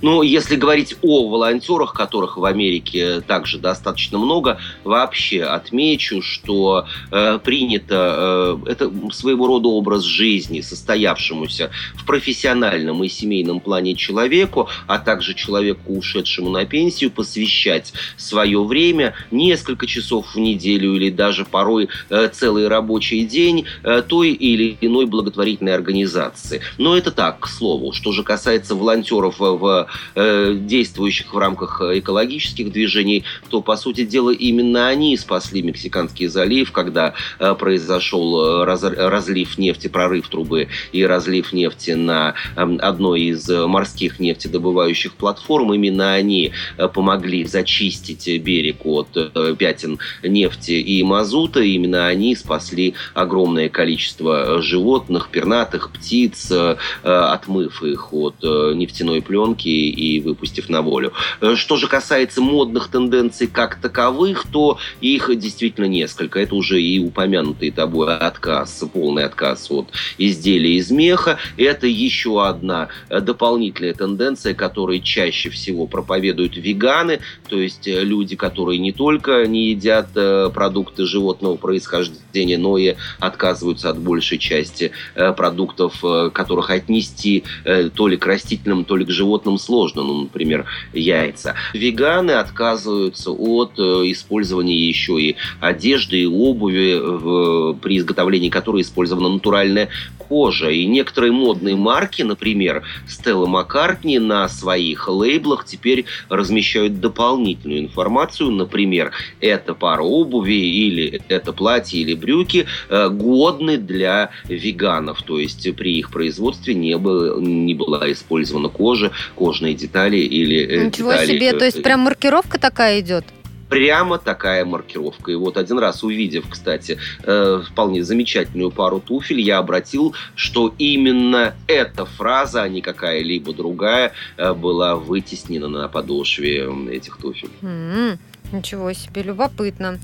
Но 0.00 0.22
если 0.22 0.56
говорить 0.56 0.96
о 1.02 1.28
волонтерах, 1.28 1.92
которых 1.92 2.36
в 2.36 2.44
Америке 2.44 3.20
также 3.20 3.58
достаточно 3.58 4.18
много, 4.18 4.58
вообще 4.84 5.42
отмечу, 5.42 6.22
что 6.22 6.86
э, 7.10 7.38
принято 7.42 8.58
э, 8.66 8.70
это 8.70 8.92
своего 9.12 9.46
рода 9.46 9.68
образ 9.68 10.02
жизни, 10.02 10.60
состоявшемуся 10.60 11.70
в 11.94 12.06
профессиональном 12.06 13.02
и 13.04 13.08
семейном 13.08 13.60
плане 13.60 13.94
человеку, 13.94 14.68
а 14.86 14.98
также 14.98 15.34
человеку, 15.34 15.94
ушедшему 15.94 16.50
на 16.50 16.64
пенсию, 16.64 17.10
посвящать 17.10 17.92
свое 18.16 18.62
время 18.62 19.14
несколько 19.30 19.86
часов 19.86 20.34
в 20.34 20.38
неделю 20.38 20.94
или 20.94 21.10
даже 21.10 21.44
порой 21.44 21.88
э, 22.10 22.28
целый 22.32 22.68
рабочий 22.68 23.24
день 23.24 23.66
э, 23.82 24.02
той 24.06 24.30
или 24.30 24.76
иной 24.80 25.06
благотворительной 25.06 25.74
организации. 25.74 26.60
Но 26.78 26.96
это 26.96 27.10
так, 27.10 27.40
к 27.40 27.48
слову. 27.48 27.92
Что 27.92 28.12
же 28.12 28.22
касается 28.22 28.74
волонтеров 28.74 29.36
в 29.38 29.71
э, 30.14 30.54
действующих 30.54 31.34
в 31.34 31.38
рамках 31.38 31.80
экологических 31.80 32.72
движений, 32.72 33.24
то, 33.50 33.60
по 33.62 33.76
сути 33.76 34.04
дела, 34.04 34.30
именно 34.30 34.88
они 34.88 35.16
спасли 35.16 35.62
Мексиканский 35.62 36.26
залив, 36.26 36.72
когда 36.72 37.14
э, 37.38 37.54
произошел 37.54 38.64
раз, 38.64 38.82
разлив 38.82 39.58
нефти, 39.58 39.88
прорыв 39.88 40.28
трубы 40.28 40.68
и 40.92 41.04
разлив 41.04 41.52
нефти 41.52 41.92
на 41.92 42.34
э, 42.56 42.76
одной 42.78 43.22
из 43.22 43.48
морских 43.48 44.18
нефтедобывающих 44.18 45.14
платформ. 45.14 45.72
Именно 45.74 46.14
они 46.14 46.52
э, 46.76 46.88
помогли 46.88 47.44
зачистить 47.44 48.42
берег 48.42 48.84
от 48.84 49.08
э, 49.14 49.54
пятен 49.58 49.98
нефти 50.22 50.72
и 50.72 51.02
мазута. 51.02 51.60
Именно 51.60 52.06
они 52.06 52.34
спасли 52.36 52.94
огромное 53.14 53.68
количество 53.68 54.60
животных, 54.62 55.28
пернатых, 55.30 55.90
птиц, 55.92 56.50
э, 56.50 56.76
отмыв 57.02 57.82
их 57.82 58.12
от 58.12 58.36
э, 58.42 58.72
нефтяной 58.74 59.22
пленки 59.22 59.61
и 59.68 60.20
выпустив 60.20 60.68
на 60.68 60.82
волю. 60.82 61.12
Э, 61.40 61.54
что 61.56 61.76
же 61.76 61.86
касается 61.86 62.40
модных 62.40 62.88
тенденций 62.88 63.46
как 63.46 63.80
таковых, 63.80 64.46
то 64.50 64.78
их 65.00 65.30
действительно 65.38 65.86
несколько. 65.86 66.40
Это 66.40 66.54
уже 66.54 66.80
и 66.80 66.98
упомянутый 66.98 67.70
тобой 67.70 68.16
отказ, 68.16 68.84
полный 68.92 69.24
отказ 69.24 69.70
от 69.70 69.88
изделий 70.18 70.76
из 70.76 70.90
меха. 70.90 71.38
Это 71.56 71.86
еще 71.86 72.44
одна 72.44 72.88
дополнительная 73.08 73.94
тенденция, 73.94 74.54
которую 74.54 75.00
чаще 75.02 75.50
всего 75.50 75.86
проповедуют 75.86 76.56
веганы, 76.56 77.20
то 77.48 77.58
есть 77.58 77.86
люди, 77.86 78.36
которые 78.36 78.78
не 78.78 78.92
только 78.92 79.46
не 79.46 79.70
едят 79.70 80.08
продукты 80.52 81.06
животного 81.06 81.56
происхождения, 81.56 82.58
но 82.58 82.78
и 82.78 82.94
отказываются 83.20 83.90
от 83.90 83.98
большей 83.98 84.38
части 84.38 84.92
продуктов, 85.14 86.02
которых 86.32 86.70
отнести 86.70 87.44
э, 87.64 87.90
то 87.94 88.08
ли 88.08 88.16
к 88.16 88.26
растительным, 88.26 88.84
то 88.84 88.96
ли 88.96 89.04
к 89.04 89.10
животным 89.10 89.41
сложно. 89.58 90.02
Ну, 90.02 90.22
например, 90.22 90.66
яйца. 90.92 91.54
Веганы 91.74 92.32
отказываются 92.32 93.30
от 93.30 93.78
э, 93.78 93.82
использования 94.10 94.76
еще 94.76 95.20
и 95.20 95.36
одежды 95.60 96.22
и 96.22 96.26
обуви, 96.26 96.98
в, 97.00 97.74
при 97.74 97.98
изготовлении 97.98 98.48
которой 98.48 98.82
использована 98.82 99.28
натуральная 99.28 99.88
кожа. 100.18 100.70
И 100.70 100.86
некоторые 100.86 101.32
модные 101.32 101.76
марки, 101.76 102.22
например, 102.22 102.82
Стелла 103.08 103.46
Маккартни 103.46 104.18
на 104.18 104.48
своих 104.48 105.08
лейблах 105.08 105.64
теперь 105.64 106.06
размещают 106.28 107.00
дополнительную 107.00 107.80
информацию. 107.80 108.50
Например, 108.50 109.12
эта 109.40 109.74
пара 109.74 110.02
обуви 110.02 110.54
или 110.54 111.22
это 111.28 111.52
платье 111.52 112.00
или 112.00 112.14
брюки 112.14 112.66
э, 112.88 113.08
годны 113.08 113.76
для 113.76 114.30
веганов. 114.44 115.22
То 115.22 115.38
есть 115.38 115.74
при 115.76 115.98
их 115.98 116.10
производстве 116.10 116.74
не, 116.74 116.96
было, 116.96 117.40
не 117.40 117.74
была 117.74 118.10
использована 118.10 118.68
кожа, 118.68 119.12
кожные 119.34 119.74
детали 119.74 120.16
или 120.16 120.66
э, 120.66 120.84
Ничего 120.86 121.12
детали, 121.12 121.26
себе, 121.26 121.52
то 121.52 121.64
есть 121.64 121.78
э, 121.78 121.82
прям 121.82 122.00
маркировка 122.00 122.58
такая 122.58 123.00
идет? 123.00 123.24
прямо 123.72 124.18
такая 124.18 124.66
маркировка. 124.66 125.32
И 125.32 125.34
вот 125.34 125.56
один 125.56 125.78
раз 125.78 126.04
увидев, 126.04 126.44
кстати, 126.50 126.98
э, 127.22 127.62
вполне 127.70 128.04
замечательную 128.04 128.70
пару 128.70 129.00
туфель, 129.00 129.40
я 129.40 129.56
обратил, 129.56 130.14
что 130.34 130.74
именно 130.76 131.54
эта 131.66 132.04
фраза, 132.04 132.64
а 132.64 132.68
не 132.68 132.82
какая-либо 132.82 133.54
другая, 133.54 134.12
э, 134.36 134.52
была 134.52 134.96
вытеснена 134.96 135.68
на 135.68 135.88
подошве 135.88 136.68
этих 136.90 137.16
туфель. 137.16 137.48
Mm-hmm. 137.62 138.18
Ничего 138.52 138.92
себе, 138.92 139.22
любопытно. 139.22 139.98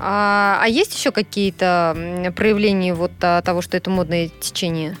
А, 0.00 0.58
а 0.60 0.66
есть 0.66 0.98
еще 0.98 1.12
какие-то 1.12 2.32
проявления 2.34 2.94
вот 2.94 3.12
а, 3.20 3.40
того, 3.42 3.62
что 3.62 3.76
это 3.76 3.90
модное 3.90 4.30
течение? 4.40 4.96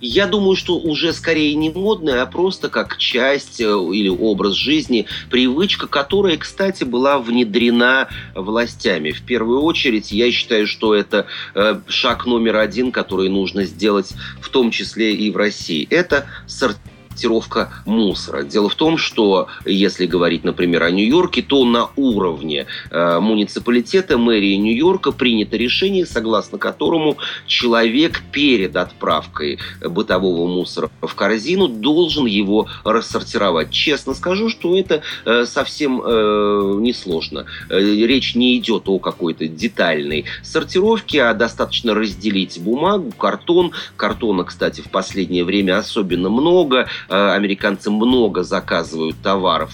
Я 0.00 0.26
думаю, 0.26 0.54
что 0.56 0.78
уже 0.78 1.12
скорее 1.12 1.54
не 1.54 1.70
модная, 1.70 2.22
а 2.22 2.26
просто 2.26 2.68
как 2.68 2.98
часть 2.98 3.60
э, 3.60 3.64
или 3.64 4.08
образ 4.08 4.54
жизни, 4.54 5.06
привычка, 5.30 5.86
которая, 5.88 6.36
кстати, 6.36 6.84
была 6.84 7.18
внедрена 7.18 8.08
властями. 8.34 9.10
В 9.10 9.22
первую 9.22 9.62
очередь, 9.62 10.12
я 10.12 10.30
считаю, 10.30 10.66
что 10.66 10.94
это 10.94 11.26
э, 11.54 11.80
шаг 11.88 12.26
номер 12.26 12.56
один, 12.56 12.92
который 12.92 13.28
нужно 13.28 13.64
сделать 13.64 14.12
в 14.40 14.48
том 14.50 14.70
числе 14.70 15.14
и 15.14 15.30
в 15.30 15.36
России. 15.36 15.86
Это 15.90 16.26
сортировка 16.46 16.97
сортировка 17.18 17.70
мусора. 17.84 18.44
Дело 18.44 18.68
в 18.68 18.74
том, 18.76 18.96
что 18.96 19.48
если 19.64 20.06
говорить, 20.06 20.44
например, 20.44 20.84
о 20.84 20.90
Нью-Йорке, 20.90 21.42
то 21.42 21.64
на 21.64 21.88
уровне 21.96 22.66
э, 22.90 23.18
муниципалитета, 23.18 24.18
мэрии 24.18 24.54
Нью-Йорка 24.54 25.10
принято 25.10 25.56
решение, 25.56 26.06
согласно 26.06 26.58
которому 26.58 27.16
человек 27.46 28.22
перед 28.30 28.76
отправкой 28.76 29.58
бытового 29.80 30.46
мусора 30.46 30.90
в 31.02 31.14
корзину 31.14 31.66
должен 31.66 32.26
его 32.26 32.68
рассортировать. 32.84 33.70
Честно 33.70 34.14
скажу, 34.14 34.48
что 34.48 34.78
это 34.78 35.02
э, 35.24 35.44
совсем 35.44 36.00
э, 36.00 36.76
несложно. 36.78 37.46
Э, 37.68 37.80
речь 37.80 38.36
не 38.36 38.56
идет 38.58 38.84
о 38.86 38.98
какой-то 38.98 39.48
детальной 39.48 40.26
сортировке, 40.42 41.24
а 41.24 41.34
достаточно 41.34 41.94
разделить 41.94 42.60
бумагу, 42.60 43.10
картон. 43.10 43.72
Картона, 43.96 44.44
кстати, 44.44 44.82
в 44.82 44.90
последнее 44.90 45.44
время 45.44 45.78
особенно 45.78 46.28
много. 46.30 46.88
Э, 47.08 47.32
американцы 47.32 47.90
много 47.90 48.42
заказывают 48.42 49.16
товаров, 49.22 49.72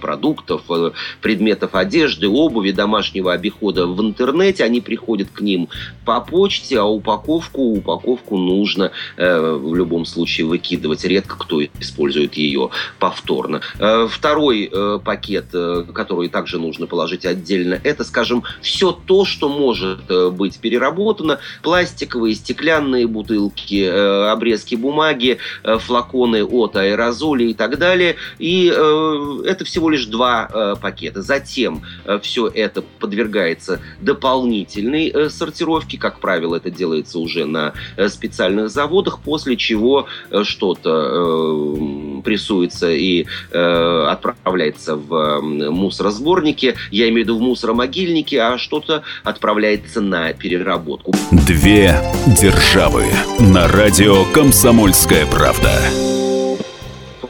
продуктов, 0.00 0.62
э, 0.70 0.92
предметов 1.20 1.74
одежды, 1.74 2.28
обуви, 2.28 2.72
домашнего 2.72 3.32
обихода 3.32 3.86
в 3.86 4.00
интернете. 4.00 4.64
Они 4.64 4.80
приходят 4.80 5.28
к 5.30 5.40
ним 5.40 5.68
по 6.04 6.20
почте, 6.20 6.78
а 6.78 6.84
упаковку, 6.84 7.74
упаковку 7.74 8.38
нужно 8.38 8.90
э, 9.16 9.56
в 9.56 9.74
любом 9.74 10.06
случае 10.06 10.46
выкидывать. 10.46 11.04
Редко 11.04 11.36
кто 11.38 11.62
использует 11.62 12.34
ее 12.34 12.70
повторно. 12.98 13.60
Второй 14.08 14.70
пакет, 15.04 15.46
который 15.50 16.28
также 16.28 16.58
нужно 16.58 16.86
положить 16.86 17.26
отдельно, 17.26 17.78
это, 17.82 18.04
скажем, 18.04 18.44
все 18.60 18.92
то, 18.92 19.24
что 19.24 19.48
может 19.48 20.00
быть 20.32 20.58
переработано. 20.58 21.40
Пластиковые, 21.62 22.34
стеклянные 22.34 23.06
бутылки, 23.06 23.84
обрезки 23.84 24.74
бумаги, 24.74 25.38
флаконы 25.62 26.44
от 26.44 26.61
аэрозолей 26.76 27.50
и 27.50 27.54
так 27.54 27.78
далее. 27.78 28.16
И 28.38 28.72
э, 28.74 29.42
это 29.46 29.64
всего 29.64 29.90
лишь 29.90 30.06
два 30.06 30.48
э, 30.52 30.74
пакета. 30.80 31.22
Затем 31.22 31.82
э, 32.04 32.18
все 32.22 32.48
это 32.48 32.82
подвергается 32.82 33.80
дополнительной 34.00 35.08
э, 35.08 35.30
сортировке. 35.30 35.98
Как 35.98 36.20
правило, 36.20 36.56
это 36.56 36.70
делается 36.70 37.18
уже 37.18 37.44
на 37.44 37.72
э, 37.96 38.08
специальных 38.08 38.70
заводах, 38.70 39.20
после 39.20 39.56
чего 39.56 40.06
э, 40.30 40.44
что-то 40.44 40.90
э, 40.90 42.22
прессуется 42.22 42.90
и 42.90 43.26
э, 43.50 44.06
отправляется 44.08 44.96
в 44.96 45.14
э, 45.14 45.40
мусоросборники. 45.70 46.74
Я 46.90 47.08
имею 47.08 47.24
в 47.24 47.28
виду 47.28 47.38
в 47.38 47.40
мусоромогильники, 47.40 48.36
а 48.36 48.58
что-то 48.58 49.02
отправляется 49.24 50.00
на 50.00 50.32
переработку. 50.32 51.12
Две 51.30 52.00
державы 52.40 53.06
на 53.38 53.68
радио 53.68 54.24
«Комсомольская 54.32 55.26
правда» 55.26 55.70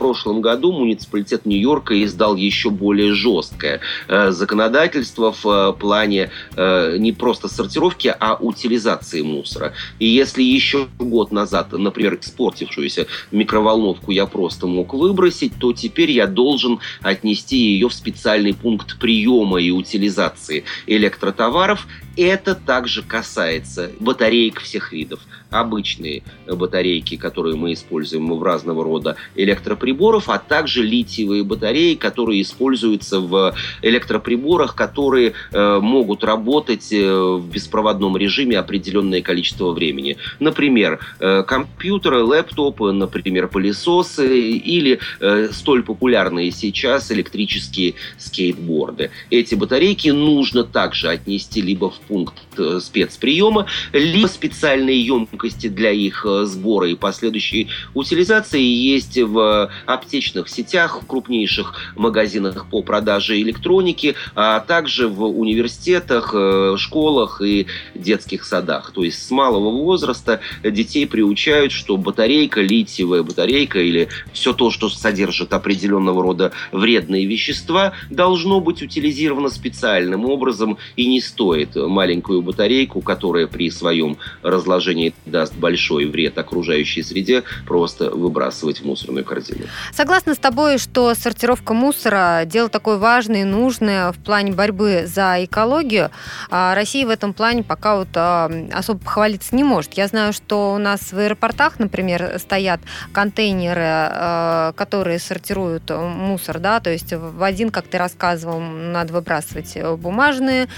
прошлом 0.03 0.41
году 0.41 0.73
муниципалитет 0.73 1.47
Нью-Йорка 1.47 2.03
издал 2.03 2.35
еще 2.35 2.71
более 2.71 3.15
жесткое 3.15 3.79
э, 4.09 4.33
законодательство 4.33 5.31
в 5.31 5.47
э, 5.47 5.73
плане 5.79 6.31
э, 6.57 6.97
не 6.99 7.13
просто 7.13 7.47
сортировки, 7.47 8.13
а 8.19 8.35
утилизации 8.35 9.23
мусора. 9.23 9.75
И 10.01 10.07
если 10.07 10.43
еще 10.43 10.89
год 10.99 11.31
назад, 11.31 11.71
например, 11.71 12.19
испортившуюся 12.21 13.07
микроволновку 13.31 14.11
я 14.11 14.27
просто 14.27 14.67
мог 14.67 14.93
выбросить, 14.93 15.53
то 15.61 15.73
теперь 15.73 16.11
я 16.11 16.27
должен 16.27 16.81
отнести 17.01 17.57
ее 17.57 17.89
в 17.89 17.95
специальный 17.95 18.55
пункт 18.55 18.99
приема 18.99 19.61
и 19.63 19.71
утилизации 19.71 20.65
электротоваров. 20.89 21.87
Это 22.17 22.55
также 22.55 23.03
касается 23.03 23.91
батареек 24.01 24.61
всех 24.61 24.93
видов. 24.93 25.21
Обычные 25.51 26.23
батарейки, 26.47 27.17
которые 27.17 27.57
мы 27.57 27.75
используем 27.75 28.33
в 28.35 28.43
разного 28.43 28.85
рода 28.85 29.17
электроприборов, 29.35 30.29
а 30.29 30.39
также 30.39 30.83
литиевые 30.83 31.45
батареи, 31.45 31.95
которые 31.95 32.43
используются 32.43 33.21
в 33.21 33.55
электроприборах, 33.83 34.75
которые 34.75 35.35
э, 35.53 35.79
могут 35.81 36.25
работать 36.25 36.93
э, 36.93 37.13
в 37.13 37.47
беспроводном 37.51 38.17
режиме 38.17 38.59
определенное 38.59 39.23
количество 39.23 39.73
времени. 39.73 40.17
Например, 40.41 41.01
э, 41.21 41.43
компьютеры, 41.43 42.23
лэптопы, 42.23 42.93
например, 42.93 43.49
пылесосы 43.49 44.41
или 44.41 45.01
э, 45.21 45.49
столь 45.53 45.83
популярные 45.83 46.51
сейчас 46.51 47.11
электрические 47.11 47.95
скейтборды. 48.19 49.11
Эти 49.31 49.55
батарейки 49.55 50.09
нужно 50.09 50.65
также 50.65 51.09
отнести 51.09 51.61
либо 51.61 51.91
в 51.91 52.01
пункт 52.09 52.35
э, 52.59 52.81
спецприема, 52.81 53.67
либо 53.93 54.27
специальные 54.27 55.05
емкости 55.05 55.69
для 55.69 55.91
их 55.91 56.27
э, 56.27 56.45
сбора 56.45 56.89
и 56.89 56.95
последующей 56.95 57.69
утилизации 57.95 58.63
есть 58.63 59.19
в 59.19 59.71
аптечных 59.87 60.49
сетях, 60.49 61.03
в 61.03 61.07
крупнейших 61.07 61.93
магазинах 61.97 62.67
по 62.71 62.83
продаже 62.83 63.41
электроники, 63.41 64.15
а 64.35 64.61
также 64.61 65.09
в 65.09 65.25
университетах, 65.25 66.33
э, 66.35 66.77
школах 66.79 67.41
и 67.43 67.67
детских 67.95 68.45
садах. 68.45 68.93
То 68.93 69.05
есть 69.05 69.27
с 69.27 69.31
малого 69.31 69.71
возраста 69.71 70.41
детей 70.63 71.07
приучают, 71.07 71.73
что 71.73 71.97
батарейка, 71.97 72.61
литиевая 72.61 73.23
батарейка 73.23 73.81
или 73.81 74.09
все 74.33 74.53
то, 74.53 74.71
что 74.71 74.89
содержит 74.89 75.53
определенного 75.53 76.23
рода 76.23 76.53
вредные 76.73 77.27
вещества, 77.27 77.93
должно 78.11 78.61
быть 78.61 78.83
утилизировано 78.83 79.49
специальным 79.49 80.25
образом 80.27 80.79
и 80.97 81.07
не 81.07 81.21
стоит 81.21 81.77
маленькую 81.93 82.43
батарейку, 82.43 83.01
которая 83.01 83.47
при 83.47 83.71
своем 83.71 84.17
разложении 84.43 85.15
даст 85.27 85.55
большой 85.55 86.07
вред 86.07 86.39
окружающей 86.39 87.03
среде, 87.03 87.45
просто 87.67 88.11
выбрасывать 88.11 88.81
в 88.81 88.85
мусорную 88.85 89.25
корзину. 89.25 89.67
Согласна 89.93 90.35
с 90.35 90.39
тобой, 90.39 90.79
что 90.79 91.15
сортировка 91.15 91.75
мусора– 91.75 92.43
дело 92.47 92.69
такое 92.69 92.97
важное 92.97 93.43
и 93.43 93.45
нужное 93.45 94.13
в 94.13 94.19
плане 94.19 94.53
борьбы 94.53 95.05
за 95.07 95.45
экологию. 95.45 96.11
А 96.51 96.75
Россия 96.75 97.07
в 97.07 97.11
этом 97.11 97.33
плане 97.33 97.63
пока 97.63 97.97
вот 97.97 98.09
а, 98.15 98.51
особо 98.73 99.01
похвалиться 99.01 99.55
не 99.55 99.65
может. 99.65 99.95
Я 99.95 100.09
знаю, 100.09 100.33
что 100.33 100.75
у 100.75 100.79
нас 100.79 101.13
в 101.13 101.19
аэропортах, 101.19 101.79
например, 101.79 102.39
стоят 102.39 102.81
контейнеры, 103.13 103.83
а, 103.85 104.73
которые 104.73 105.19
сортируют 105.19 105.91
мусор, 105.91 106.59
да, 106.59 106.81
то 106.81 106.91
есть 106.91 107.13
в 107.13 107.43
один, 107.43 107.71
как 107.71 107.87
ты 107.87 107.99
рассказывал, 107.99 108.61
надо 108.61 109.13
выбрасывать 109.13 109.77
бумажные, 109.99 110.69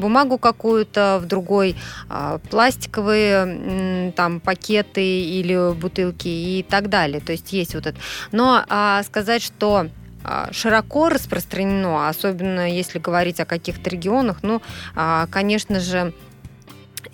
бумагу 0.00 0.38
какую-то, 0.38 1.20
в 1.22 1.26
другой 1.26 1.76
пластиковые 2.50 4.12
там 4.16 4.40
пакеты 4.40 5.04
или 5.04 5.74
бутылки 5.74 6.28
и 6.28 6.66
так 6.68 6.88
далее. 6.88 7.20
То 7.20 7.32
есть 7.32 7.52
есть 7.52 7.74
вот 7.74 7.86
это. 7.86 7.98
Но 8.32 8.64
а, 8.68 9.02
сказать, 9.02 9.42
что 9.42 9.88
а, 10.22 10.48
широко 10.52 11.08
распространено, 11.08 12.08
особенно 12.08 12.70
если 12.70 12.98
говорить 12.98 13.40
о 13.40 13.46
каких-то 13.46 13.88
регионах, 13.90 14.38
ну, 14.42 14.62
а, 14.94 15.26
конечно 15.30 15.80
же, 15.80 16.12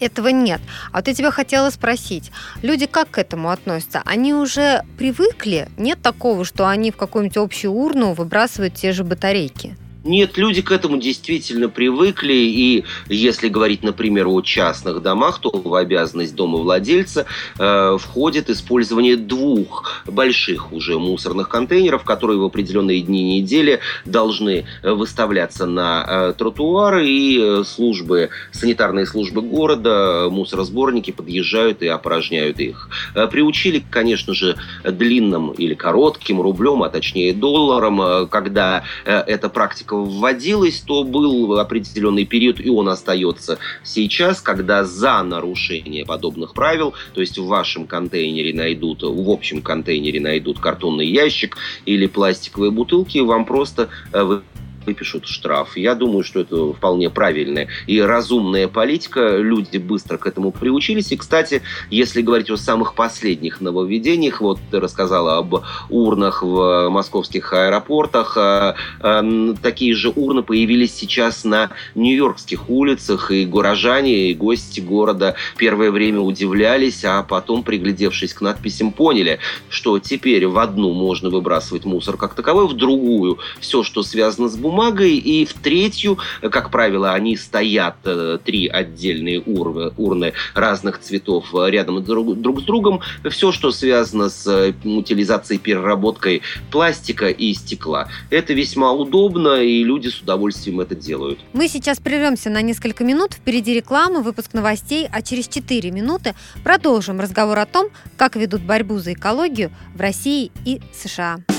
этого 0.00 0.28
нет. 0.28 0.60
А 0.92 0.98
вот 0.98 1.08
я 1.08 1.14
тебя 1.14 1.30
хотела 1.30 1.70
спросить, 1.70 2.30
люди 2.62 2.86
как 2.86 3.10
к 3.10 3.18
этому 3.18 3.50
относятся? 3.50 4.02
Они 4.04 4.34
уже 4.34 4.84
привыкли? 4.98 5.68
Нет 5.76 6.02
такого, 6.02 6.44
что 6.44 6.68
они 6.68 6.90
в 6.90 6.96
какую-нибудь 6.96 7.36
общую 7.38 7.72
урну 7.72 8.12
выбрасывают 8.12 8.74
те 8.74 8.92
же 8.92 9.04
батарейки? 9.04 9.76
Нет, 10.06 10.38
люди 10.38 10.62
к 10.62 10.70
этому 10.70 10.98
действительно 10.98 11.68
привыкли, 11.68 12.32
и 12.32 12.84
если 13.08 13.48
говорить, 13.48 13.82
например, 13.82 14.28
о 14.28 14.40
частных 14.40 15.02
домах, 15.02 15.40
то 15.40 15.50
в 15.50 15.74
обязанность 15.74 16.36
домовладельца 16.36 17.26
э, 17.58 17.96
входит 17.98 18.48
использование 18.48 19.16
двух 19.16 20.04
больших 20.06 20.72
уже 20.72 20.98
мусорных 21.00 21.48
контейнеров, 21.48 22.04
которые 22.04 22.38
в 22.38 22.44
определенные 22.44 23.02
дни 23.02 23.40
недели 23.40 23.80
должны 24.04 24.66
выставляться 24.84 25.66
на 25.66 26.04
э, 26.06 26.34
тротуары, 26.38 27.08
и 27.08 27.40
э, 27.40 27.64
службы, 27.64 28.30
санитарные 28.52 29.06
службы 29.06 29.42
города, 29.42 30.28
мусоросборники 30.30 31.10
подъезжают 31.10 31.82
и 31.82 31.88
опорожняют 31.88 32.60
их. 32.60 32.88
Э, 33.16 33.26
приучили, 33.26 33.84
конечно 33.90 34.34
же, 34.34 34.56
длинным 34.84 35.50
или 35.50 35.74
коротким 35.74 36.40
рублем, 36.40 36.84
а 36.84 36.90
точнее 36.90 37.34
долларом, 37.34 38.00
э, 38.00 38.26
когда 38.26 38.84
э, 39.04 39.16
эта 39.26 39.48
практика 39.48 39.95
вводилось, 40.04 40.80
то 40.80 41.04
был 41.04 41.58
определенный 41.58 42.24
период, 42.24 42.60
и 42.60 42.68
он 42.68 42.88
остается 42.88 43.58
сейчас, 43.82 44.40
когда 44.40 44.84
за 44.84 45.22
нарушение 45.22 46.04
подобных 46.04 46.54
правил, 46.54 46.94
то 47.14 47.20
есть 47.20 47.38
в 47.38 47.46
вашем 47.46 47.86
контейнере 47.86 48.54
найдут, 48.54 49.02
в 49.02 49.30
общем 49.30 49.62
контейнере 49.62 50.20
найдут 50.20 50.58
картонный 50.58 51.06
ящик 51.06 51.56
или 51.84 52.06
пластиковые 52.06 52.70
бутылки, 52.70 53.18
вам 53.18 53.44
просто 53.44 53.88
э, 54.12 54.40
выпишут 54.86 55.26
штраф. 55.26 55.76
Я 55.76 55.94
думаю, 55.94 56.22
что 56.22 56.40
это 56.40 56.72
вполне 56.72 57.10
правильная 57.10 57.68
и 57.86 58.00
разумная 58.00 58.68
политика. 58.68 59.36
Люди 59.36 59.78
быстро 59.78 60.16
к 60.16 60.26
этому 60.26 60.52
приучились. 60.52 61.12
И, 61.12 61.16
кстати, 61.16 61.62
если 61.90 62.22
говорить 62.22 62.50
о 62.50 62.56
самых 62.56 62.94
последних 62.94 63.60
нововведениях, 63.60 64.40
вот 64.40 64.58
ты 64.70 64.80
рассказала 64.80 65.38
об 65.38 65.56
урнах 65.90 66.42
в 66.42 66.88
московских 66.88 67.52
аэропортах. 67.52 68.36
А, 68.36 68.76
а, 69.00 69.54
такие 69.62 69.94
же 69.94 70.12
урны 70.14 70.42
появились 70.42 70.94
сейчас 70.94 71.44
на 71.44 71.70
нью-йоркских 71.94 72.70
улицах, 72.70 73.30
и 73.30 73.44
горожане, 73.44 74.30
и 74.30 74.34
гости 74.34 74.80
города 74.80 75.34
первое 75.56 75.90
время 75.90 76.20
удивлялись, 76.20 77.04
а 77.04 77.22
потом, 77.22 77.62
приглядевшись 77.64 78.32
к 78.34 78.40
надписям, 78.40 78.92
поняли, 78.92 79.40
что 79.68 79.98
теперь 79.98 80.46
в 80.46 80.58
одну 80.58 80.92
можно 80.92 81.28
выбрасывать 81.28 81.84
мусор 81.84 82.16
как 82.16 82.34
таковой, 82.34 82.68
в 82.68 82.74
другую 82.74 83.38
все, 83.58 83.82
что 83.82 84.02
связано 84.02 84.48
с 84.48 84.56
бумагой, 84.56 84.75
бумагой, 84.76 85.16
и 85.16 85.46
в 85.46 85.54
третью, 85.54 86.18
как 86.42 86.70
правило, 86.70 87.14
они 87.14 87.36
стоят, 87.36 87.96
э, 88.04 88.38
три 88.44 88.68
отдельные 88.68 89.40
урны, 89.40 89.92
урны 89.96 90.34
разных 90.54 91.00
цветов 91.00 91.46
рядом 91.54 92.04
друг, 92.04 92.38
друг 92.38 92.60
с 92.60 92.64
другом. 92.64 93.00
Все, 93.30 93.52
что 93.52 93.72
связано 93.72 94.28
с 94.28 94.46
э, 94.46 94.74
утилизацией, 94.84 95.58
переработкой 95.58 96.42
пластика 96.70 97.28
и 97.28 97.54
стекла. 97.54 98.08
Это 98.30 98.52
весьма 98.52 98.92
удобно, 98.92 99.62
и 99.62 99.82
люди 99.82 100.08
с 100.08 100.20
удовольствием 100.20 100.80
это 100.80 100.94
делают. 100.94 101.38
Мы 101.54 101.68
сейчас 101.68 101.98
прервемся 101.98 102.50
на 102.50 102.60
несколько 102.60 103.02
минут. 103.02 103.32
Впереди 103.32 103.74
реклама, 103.74 104.20
выпуск 104.20 104.52
новостей, 104.52 105.08
а 105.10 105.22
через 105.22 105.48
4 105.48 105.90
минуты 105.90 106.34
продолжим 106.62 107.18
разговор 107.18 107.58
о 107.58 107.66
том, 107.66 107.88
как 108.18 108.36
ведут 108.36 108.60
борьбу 108.60 108.98
за 108.98 109.14
экологию 109.14 109.70
в 109.94 110.00
России 110.00 110.50
и 110.66 110.80
США. 110.92 111.55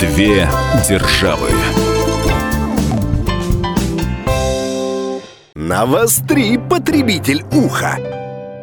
Две 0.00 0.48
державы. 0.88 1.50
Навостри, 5.54 6.58
потребитель 6.58 7.44
уха! 7.52 7.98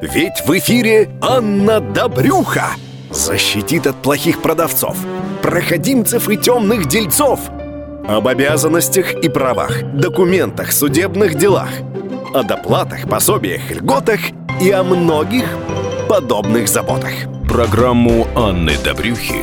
Ведь 0.02 0.44
в 0.46 0.58
эфире 0.58 1.10
Анна 1.22 1.80
Добрюха 1.80 2.72
защитит 3.10 3.88
от 3.88 3.96
плохих 4.02 4.42
продавцов, 4.42 4.98
проходимцев 5.42 6.28
и 6.28 6.36
темных 6.36 6.88
дельцов. 6.88 7.40
Об 8.08 8.28
обязанностях 8.28 9.14
и 9.14 9.30
правах, 9.30 9.84
документах, 9.94 10.74
судебных 10.74 11.36
делах, 11.36 11.70
о 12.34 12.44
доплатах, 12.44 13.08
пособиях, 13.10 13.72
льготах 13.72 14.20
и 14.62 14.70
о 14.72 14.84
многих 14.84 15.46
подобных 16.10 16.68
заботах. 16.68 17.14
Программу 17.52 18.30
Анны 18.34 18.78
Добрюхи 18.82 19.42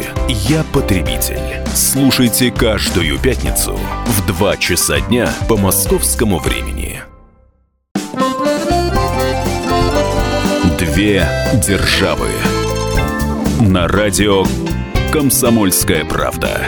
«Я 0.49 0.65
потребитель». 0.73 1.63
Слушайте 1.75 2.51
каждую 2.51 3.19
пятницу 3.19 3.79
в 4.07 4.27
2 4.27 4.57
часа 4.57 4.99
дня 5.01 5.31
по 5.47 5.59
московскому 5.59 6.39
времени. 6.39 7.03
Две 10.79 11.29
державы. 11.63 12.29
На 13.61 13.87
радио 13.87 14.47
«Комсомольская 15.13 16.07
правда». 16.07 16.63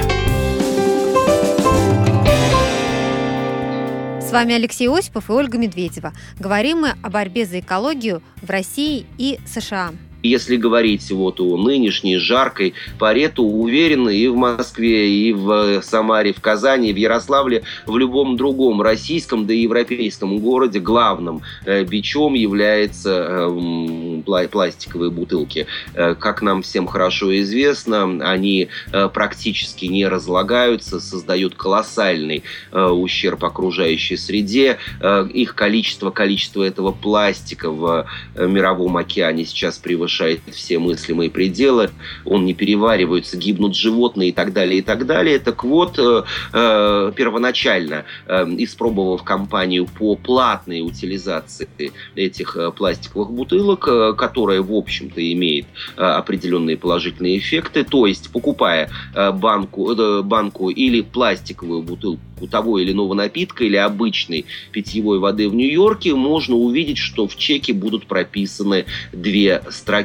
С 4.20 4.30
вами 4.30 4.56
Алексей 4.56 4.90
Осипов 4.90 5.30
и 5.30 5.32
Ольга 5.32 5.56
Медведева. 5.56 6.12
Говорим 6.38 6.82
мы 6.82 6.96
о 7.02 7.08
борьбе 7.08 7.46
за 7.46 7.60
экологию 7.60 8.22
в 8.42 8.50
России 8.50 9.06
и 9.16 9.40
США. 9.46 9.92
Если 10.22 10.56
говорить 10.56 11.10
вот 11.10 11.40
о 11.40 11.56
нынешней 11.56 12.18
жаркой 12.18 12.74
паре, 12.98 13.28
то 13.28 13.42
уверен 13.42 14.08
и 14.08 14.26
в 14.26 14.36
Москве, 14.36 15.10
и 15.10 15.32
в 15.32 15.80
Самаре, 15.82 16.32
в 16.32 16.40
Казани, 16.40 16.92
в 16.92 16.96
Ярославле, 16.96 17.62
в 17.86 17.96
любом 17.96 18.36
другом 18.36 18.82
российском 18.82 19.46
да 19.46 19.54
и 19.54 19.60
европейском 19.60 20.38
городе 20.38 20.78
главным 20.78 21.42
э, 21.64 21.84
бичом 21.84 22.34
является 22.34 23.50
э, 23.50 24.48
пластиковые 24.50 25.10
бутылки. 25.10 25.66
Э, 25.94 26.14
как 26.14 26.42
нам 26.42 26.62
всем 26.62 26.86
хорошо 26.86 27.38
известно, 27.40 28.02
они 28.20 28.68
э, 28.92 29.08
практически 29.08 29.86
не 29.86 30.06
разлагаются, 30.06 31.00
создают 31.00 31.54
колоссальный 31.54 32.42
э, 32.72 32.82
ущерб 32.82 33.44
окружающей 33.44 34.16
среде. 34.16 34.78
Э, 35.00 35.26
их 35.32 35.54
количество, 35.54 36.10
количество 36.10 36.62
этого 36.62 36.92
пластика 36.92 37.70
в 37.70 38.06
э, 38.34 38.46
мировом 38.46 38.98
океане 38.98 39.46
сейчас 39.46 39.78
превышает 39.78 40.09
превышает 40.10 40.40
все 40.52 40.78
мыслимые 40.78 41.30
пределы, 41.30 41.90
он 42.24 42.44
не 42.44 42.54
переваривается, 42.54 43.36
гибнут 43.36 43.76
животные 43.76 44.30
и 44.30 44.32
так 44.32 44.52
далее, 44.52 44.78
и 44.78 44.82
так 44.82 45.06
далее. 45.06 45.38
Так 45.38 45.62
вот, 45.64 45.98
э, 45.98 46.22
э, 46.52 47.12
первоначально, 47.14 48.04
э, 48.26 48.44
испробовав 48.58 49.22
кампанию 49.22 49.86
по 49.86 50.16
платной 50.16 50.80
утилизации 50.80 51.92
этих 52.16 52.56
пластиковых 52.76 53.30
бутылок, 53.30 54.16
которая, 54.16 54.62
в 54.62 54.72
общем-то, 54.72 55.20
имеет 55.32 55.66
определенные 55.96 56.76
положительные 56.76 57.38
эффекты, 57.38 57.84
то 57.84 58.06
есть, 58.06 58.32
покупая 58.32 58.90
банку, 59.14 59.94
банку 60.24 60.70
или 60.70 61.02
пластиковую 61.02 61.82
бутылку 61.82 62.22
того 62.50 62.78
или 62.78 62.92
иного 62.92 63.14
напитка 63.14 63.64
или 63.64 63.76
обычной 63.76 64.46
питьевой 64.72 65.18
воды 65.18 65.48
в 65.48 65.54
Нью-Йорке, 65.54 66.14
можно 66.14 66.56
увидеть, 66.56 66.98
что 66.98 67.28
в 67.28 67.36
чеке 67.36 67.72
будут 67.72 68.06
прописаны 68.06 68.86
две 69.12 69.62
строки. 69.70 69.99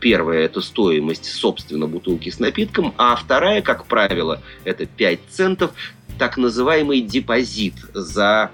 Первая– 0.00 0.44
это 0.44 0.60
стоимость, 0.60 1.24
собственно, 1.26 1.86
бутылки 1.86 2.30
с 2.30 2.38
напитком, 2.38 2.94
а 2.96 3.16
вторая, 3.16 3.62
как 3.62 3.86
правило, 3.86 4.40
это 4.64 4.86
5 4.86 5.20
центов, 5.28 5.72
так 6.18 6.36
называемый 6.36 7.00
депозит 7.00 7.74
за 7.92 8.52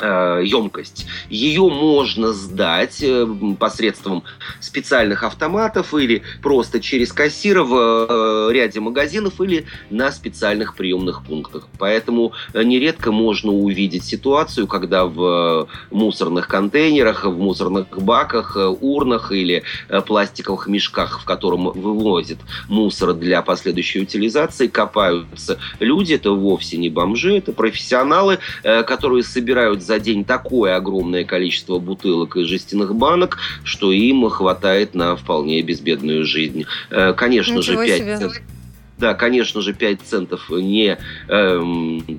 емкость. 0.00 1.06
Ее 1.28 1.68
можно 1.68 2.32
сдать 2.32 3.02
э, 3.02 3.26
посредством 3.58 4.24
специальных 4.60 5.22
автоматов 5.22 5.94
или 5.94 6.22
просто 6.42 6.80
через 6.80 7.12
кассира 7.12 7.62
в 7.62 7.74
э, 8.08 8.52
ряде 8.52 8.80
магазинов 8.80 9.40
или 9.40 9.66
на 9.90 10.10
специальных 10.10 10.74
приемных 10.74 11.24
пунктах. 11.24 11.68
Поэтому 11.78 12.32
нередко 12.54 13.12
можно 13.12 13.52
увидеть 13.52 14.04
ситуацию, 14.04 14.66
когда 14.66 15.04
в 15.04 15.68
мусорных 15.90 16.48
контейнерах, 16.48 17.24
в 17.24 17.38
мусорных 17.38 17.86
баках, 18.02 18.56
урнах 18.56 19.32
или 19.32 19.62
пластиковых 20.06 20.66
мешках, 20.66 21.20
в 21.20 21.24
котором 21.24 21.70
вывозят 21.70 22.38
мусор 22.68 23.14
для 23.14 23.42
последующей 23.42 24.00
утилизации, 24.00 24.66
копаются 24.66 25.58
люди. 25.78 26.14
Это 26.14 26.32
вовсе 26.32 26.76
не 26.76 26.90
бомжи, 26.90 27.38
это 27.38 27.52
профессионалы, 27.52 28.38
которые 28.62 29.22
собирают 29.22 29.82
за 29.82 29.91
день 29.98 30.24
такое 30.24 30.76
огромное 30.76 31.24
количество 31.24 31.78
бутылок 31.78 32.36
и 32.36 32.44
жестяных 32.44 32.94
банок, 32.94 33.38
что 33.64 33.92
им 33.92 34.28
хватает 34.28 34.94
на 34.94 35.16
вполне 35.16 35.62
безбедную 35.62 36.24
жизнь. 36.24 36.64
Э, 36.90 37.12
конечно 37.12 37.58
Ничего 37.58 37.82
же, 37.82 37.86
5 37.86 37.98
себе. 37.98 38.42
Да, 39.02 39.14
конечно 39.14 39.62
же, 39.62 39.74
5 39.74 40.00
центов 40.02 40.48
не 40.48 40.96
э, 41.28 41.60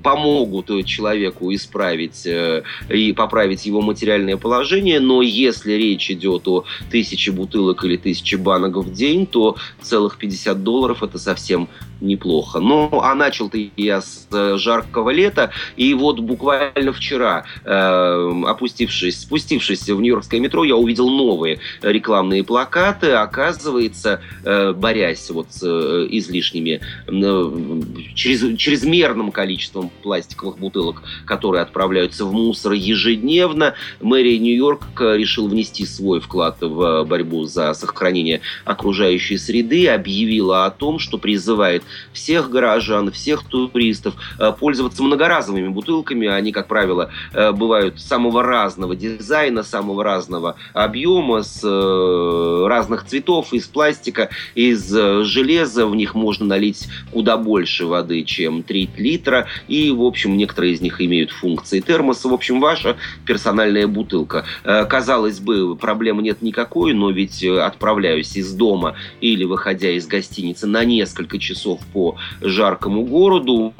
помогут 0.02 0.84
человеку 0.84 1.50
исправить 1.54 2.26
э, 2.26 2.62
и 2.90 3.14
поправить 3.14 3.64
его 3.64 3.80
материальное 3.80 4.36
положение, 4.36 5.00
но 5.00 5.22
если 5.22 5.72
речь 5.72 6.10
идет 6.10 6.46
о 6.46 6.66
тысяче 6.90 7.32
бутылок 7.32 7.84
или 7.84 7.96
тысяче 7.96 8.36
банок 8.36 8.76
в 8.76 8.92
день, 8.92 9.26
то 9.26 9.56
целых 9.80 10.18
50 10.18 10.62
долларов 10.62 11.02
это 11.02 11.16
совсем 11.16 11.70
неплохо. 12.04 12.60
Но 12.60 13.00
а 13.02 13.14
начал-то 13.14 13.58
я 13.76 14.00
с 14.00 14.28
э, 14.32 14.56
жаркого 14.56 15.10
лета, 15.10 15.50
и 15.76 15.94
вот 15.94 16.20
буквально 16.20 16.92
вчера, 16.92 17.44
э, 17.64 18.42
опустившись, 18.46 19.20
спустившись 19.20 19.88
в 19.88 20.00
Нью-Йоркское 20.00 20.40
метро, 20.40 20.64
я 20.64 20.76
увидел 20.76 21.08
новые 21.10 21.58
рекламные 21.82 22.44
плакаты. 22.44 23.12
Оказывается, 23.12 24.20
э, 24.44 24.72
борясь 24.72 25.30
вот 25.30 25.48
с 25.50 25.62
э, 25.62 26.06
излишними, 26.10 26.80
э, 27.06 27.82
через, 28.14 28.56
чрезмерным 28.58 29.32
количеством 29.32 29.90
пластиковых 30.02 30.58
бутылок, 30.58 31.02
которые 31.26 31.62
отправляются 31.62 32.24
в 32.24 32.32
мусор 32.32 32.72
ежедневно, 32.72 33.74
мэрия 34.00 34.38
Нью-Йорка 34.38 35.16
решил 35.16 35.48
внести 35.48 35.86
свой 35.86 36.20
вклад 36.20 36.58
в 36.60 37.04
борьбу 37.04 37.44
за 37.44 37.74
сохранение 37.74 38.40
окружающей 38.64 39.38
среды, 39.38 39.88
объявила 39.88 40.66
о 40.66 40.70
том, 40.70 40.98
что 40.98 41.18
призывает 41.18 41.82
всех 42.12 42.50
горожан, 42.50 43.10
всех 43.10 43.44
туристов 43.44 44.14
э, 44.38 44.52
пользоваться 44.58 45.02
многоразовыми 45.02 45.68
бутылками. 45.68 46.26
Они, 46.28 46.52
как 46.52 46.66
правило, 46.66 47.10
э, 47.32 47.52
бывают 47.52 48.00
самого 48.00 48.42
разного 48.42 48.96
дизайна, 48.96 49.62
самого 49.62 50.04
разного 50.04 50.56
объема, 50.72 51.42
с 51.42 51.60
э, 51.62 52.66
разных 52.66 53.04
цветов, 53.04 53.52
из 53.52 53.66
пластика, 53.66 54.30
из 54.54 54.88
железа. 54.88 55.86
В 55.86 55.94
них 55.94 56.14
можно 56.14 56.46
налить 56.46 56.88
куда 57.12 57.36
больше 57.36 57.86
воды, 57.86 58.22
чем 58.24 58.62
3 58.62 58.90
литра. 58.96 59.46
И, 59.68 59.90
в 59.90 60.02
общем, 60.02 60.36
некоторые 60.36 60.74
из 60.74 60.80
них 60.80 61.00
имеют 61.00 61.30
функции 61.30 61.80
термоса. 61.80 62.28
В 62.28 62.34
общем, 62.34 62.60
ваша 62.60 62.96
персональная 63.26 63.86
бутылка. 63.86 64.44
Казалось 64.62 65.40
бы, 65.40 65.76
проблемы 65.76 66.22
нет 66.22 66.42
никакой, 66.42 66.92
но 66.94 67.10
ведь 67.10 67.44
отправляюсь 67.44 68.36
из 68.36 68.52
дома 68.52 68.94
или 69.20 69.44
выходя 69.44 69.90
из 69.90 70.06
гостиницы 70.06 70.66
на 70.66 70.84
несколько 70.84 71.38
часов 71.38 71.73
по 71.92 72.16
жаркому 72.40 73.04
городу, 73.04 73.72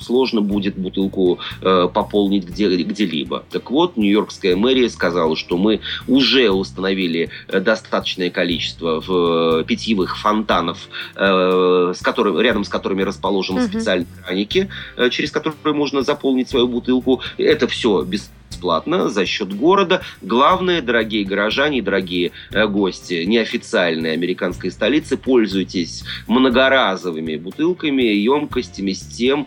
сложно 0.00 0.40
будет 0.40 0.76
бутылку 0.76 1.38
э, 1.60 1.88
пополнить 1.92 2.44
где, 2.44 2.74
где-либо. 2.76 3.44
Так 3.50 3.70
вот, 3.70 3.96
Нью-Йоркская 3.96 4.56
мэрия 4.56 4.88
сказала, 4.88 5.36
что 5.36 5.56
мы 5.56 5.80
уже 6.08 6.50
установили 6.50 7.30
э, 7.48 7.60
достаточное 7.60 8.30
количество 8.30 9.00
в 9.00 9.60
э, 9.60 9.64
питьевых 9.64 10.18
фонтанов, 10.18 10.88
э, 11.16 11.92
с 11.94 12.00
которым, 12.00 12.40
рядом 12.40 12.64
с 12.64 12.68
которыми 12.68 13.02
расположены 13.02 13.62
угу. 13.62 13.68
специальные 13.68 14.06
краники, 14.24 14.68
э, 14.96 15.10
через 15.10 15.30
которые 15.30 15.74
можно 15.74 16.02
заполнить 16.02 16.48
свою 16.48 16.68
бутылку. 16.68 17.20
Это 17.38 17.66
все 17.68 18.02
без 18.02 18.30
бесплатно 18.64 19.10
за 19.10 19.26
счет 19.26 19.54
города. 19.54 20.00
Главное, 20.22 20.80
дорогие 20.80 21.24
горожане, 21.24 21.82
дорогие 21.82 22.32
э, 22.50 22.66
гости 22.66 23.24
неофициальной 23.24 24.12
американской 24.14 24.70
столицы, 24.70 25.18
пользуйтесь 25.18 26.04
многоразовыми 26.26 27.36
бутылками, 27.36 28.02
емкостями 28.02 28.92
с 28.92 29.02
тем, 29.02 29.46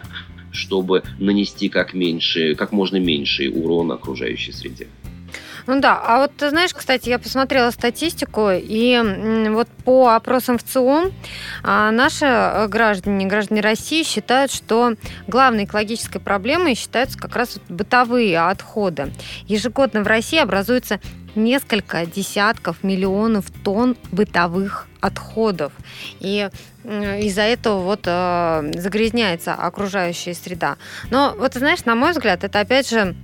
чтобы 0.51 1.01
нанести 1.17 1.67
как, 1.67 1.93
меньше, 1.93 2.53
как 2.55 2.71
можно 2.71 2.97
меньший 2.97 3.49
урон 3.49 3.91
окружающей 3.91 4.51
среде. 4.51 4.87
Ну 5.67 5.81
да, 5.81 6.01
а 6.01 6.19
вот 6.19 6.31
ты 6.37 6.49
знаешь, 6.49 6.73
кстати, 6.73 7.09
я 7.09 7.19
посмотрела 7.19 7.71
статистику, 7.71 8.49
и 8.51 9.49
вот 9.49 9.67
по 9.83 10.15
опросам 10.15 10.57
в 10.57 10.63
ЦИОМ 10.63 11.11
а, 11.61 11.91
наши 11.91 12.25
э, 12.25 12.67
граждане, 12.67 13.25
граждане 13.25 13.59
России 13.59 14.03
считают, 14.03 14.51
что 14.51 14.93
главной 15.27 15.65
экологической 15.65 16.19
проблемой 16.19 16.75
считаются 16.75 17.17
как 17.17 17.35
раз 17.35 17.59
бытовые 17.67 18.39
отходы. 18.39 19.11
Ежегодно 19.47 20.03
в 20.03 20.07
России 20.07 20.39
образуется 20.39 21.01
несколько 21.35 22.05
десятков 22.05 22.81
миллионов 22.83 23.45
тонн 23.63 23.97
бытовых 24.11 24.87
отходов. 25.01 25.73
И 26.21 26.49
из-за 26.85 27.41
этого 27.41 27.81
вот 27.81 28.01
э, 28.05 28.71
загрязняется 28.75 29.53
окружающая 29.53 30.33
среда. 30.33 30.77
Но 31.11 31.35
вот 31.37 31.53
знаешь, 31.55 31.83
на 31.83 31.95
мой 31.95 32.11
взгляд, 32.11 32.45
это 32.45 32.61
опять 32.61 32.89
же 32.89 33.15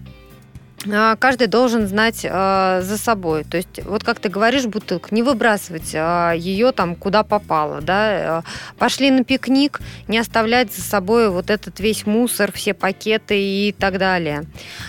каждый 1.19 1.47
должен 1.47 1.88
знать 1.88 2.21
э, 2.23 2.81
за 2.83 2.97
собой. 2.97 3.43
То 3.43 3.57
есть, 3.57 3.79
вот 3.86 4.03
как 4.03 4.19
ты 4.19 4.29
говоришь, 4.29 4.65
бутылка, 4.65 5.13
не 5.13 5.23
выбрасывать 5.23 5.93
э, 5.93 6.33
ее 6.38 6.71
там 6.71 6.95
куда 6.95 7.23
попало, 7.23 7.81
да. 7.81 8.39
Э, 8.39 8.41
пошли 8.77 9.12
на 9.12 9.23
пикник, 9.23 9.79
не 10.07 10.17
оставлять 10.17 10.73
за 10.73 10.81
собой 10.81 11.29
вот 11.29 11.49
этот 11.49 11.79
весь 11.79 12.05
мусор, 12.05 12.51
все 12.51 12.73
пакеты 12.73 13.39
и 13.39 13.75
так 13.77 13.97
далее. 13.97 14.45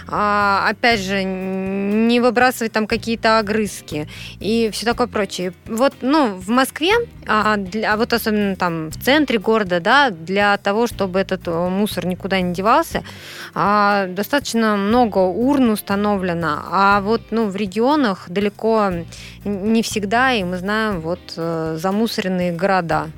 А, 0.09 0.67
опять 0.69 1.01
же, 1.01 1.23
не 1.23 2.21
выбрасывать 2.21 2.73
там 2.73 2.87
какие-то 2.87 3.39
огрызки 3.39 4.09
и 4.41 4.71
все 4.73 4.87
такое 4.87 5.07
прочее. 5.07 5.53
Вот, 5.67 5.95
ну, 6.01 6.35
в 6.35 6.49
Москве, 6.49 6.93
а, 7.27 7.57
для, 7.57 7.97
вот 7.97 8.13
особенно 8.13 8.57
там 8.57 8.91
в 8.91 9.01
центре 9.03 9.39
города, 9.39 9.81
да, 9.81 10.11
для 10.11 10.57
того, 10.57 10.87
чтобы 10.87 11.21
этот 11.21 11.47
мусор 11.47 12.07
никуда 12.07 12.41
не 12.41 12.53
девался, 12.53 13.05
а, 13.55 14.07
достаточно 14.09 14.77
много 14.77 15.19
урн 15.19 15.75
установлено, 15.85 16.63
а 16.71 17.01
вот 17.03 17.21
ну, 17.31 17.49
в 17.49 17.57
регионах 17.57 18.25
далеко 18.29 18.91
не 19.45 19.83
всегда, 19.83 20.33
и 20.33 20.43
мы 20.43 20.57
знаем 20.57 21.01
вот 21.01 21.21
э, 21.37 21.77
замусоренные 21.79 22.53
города. 22.53 23.11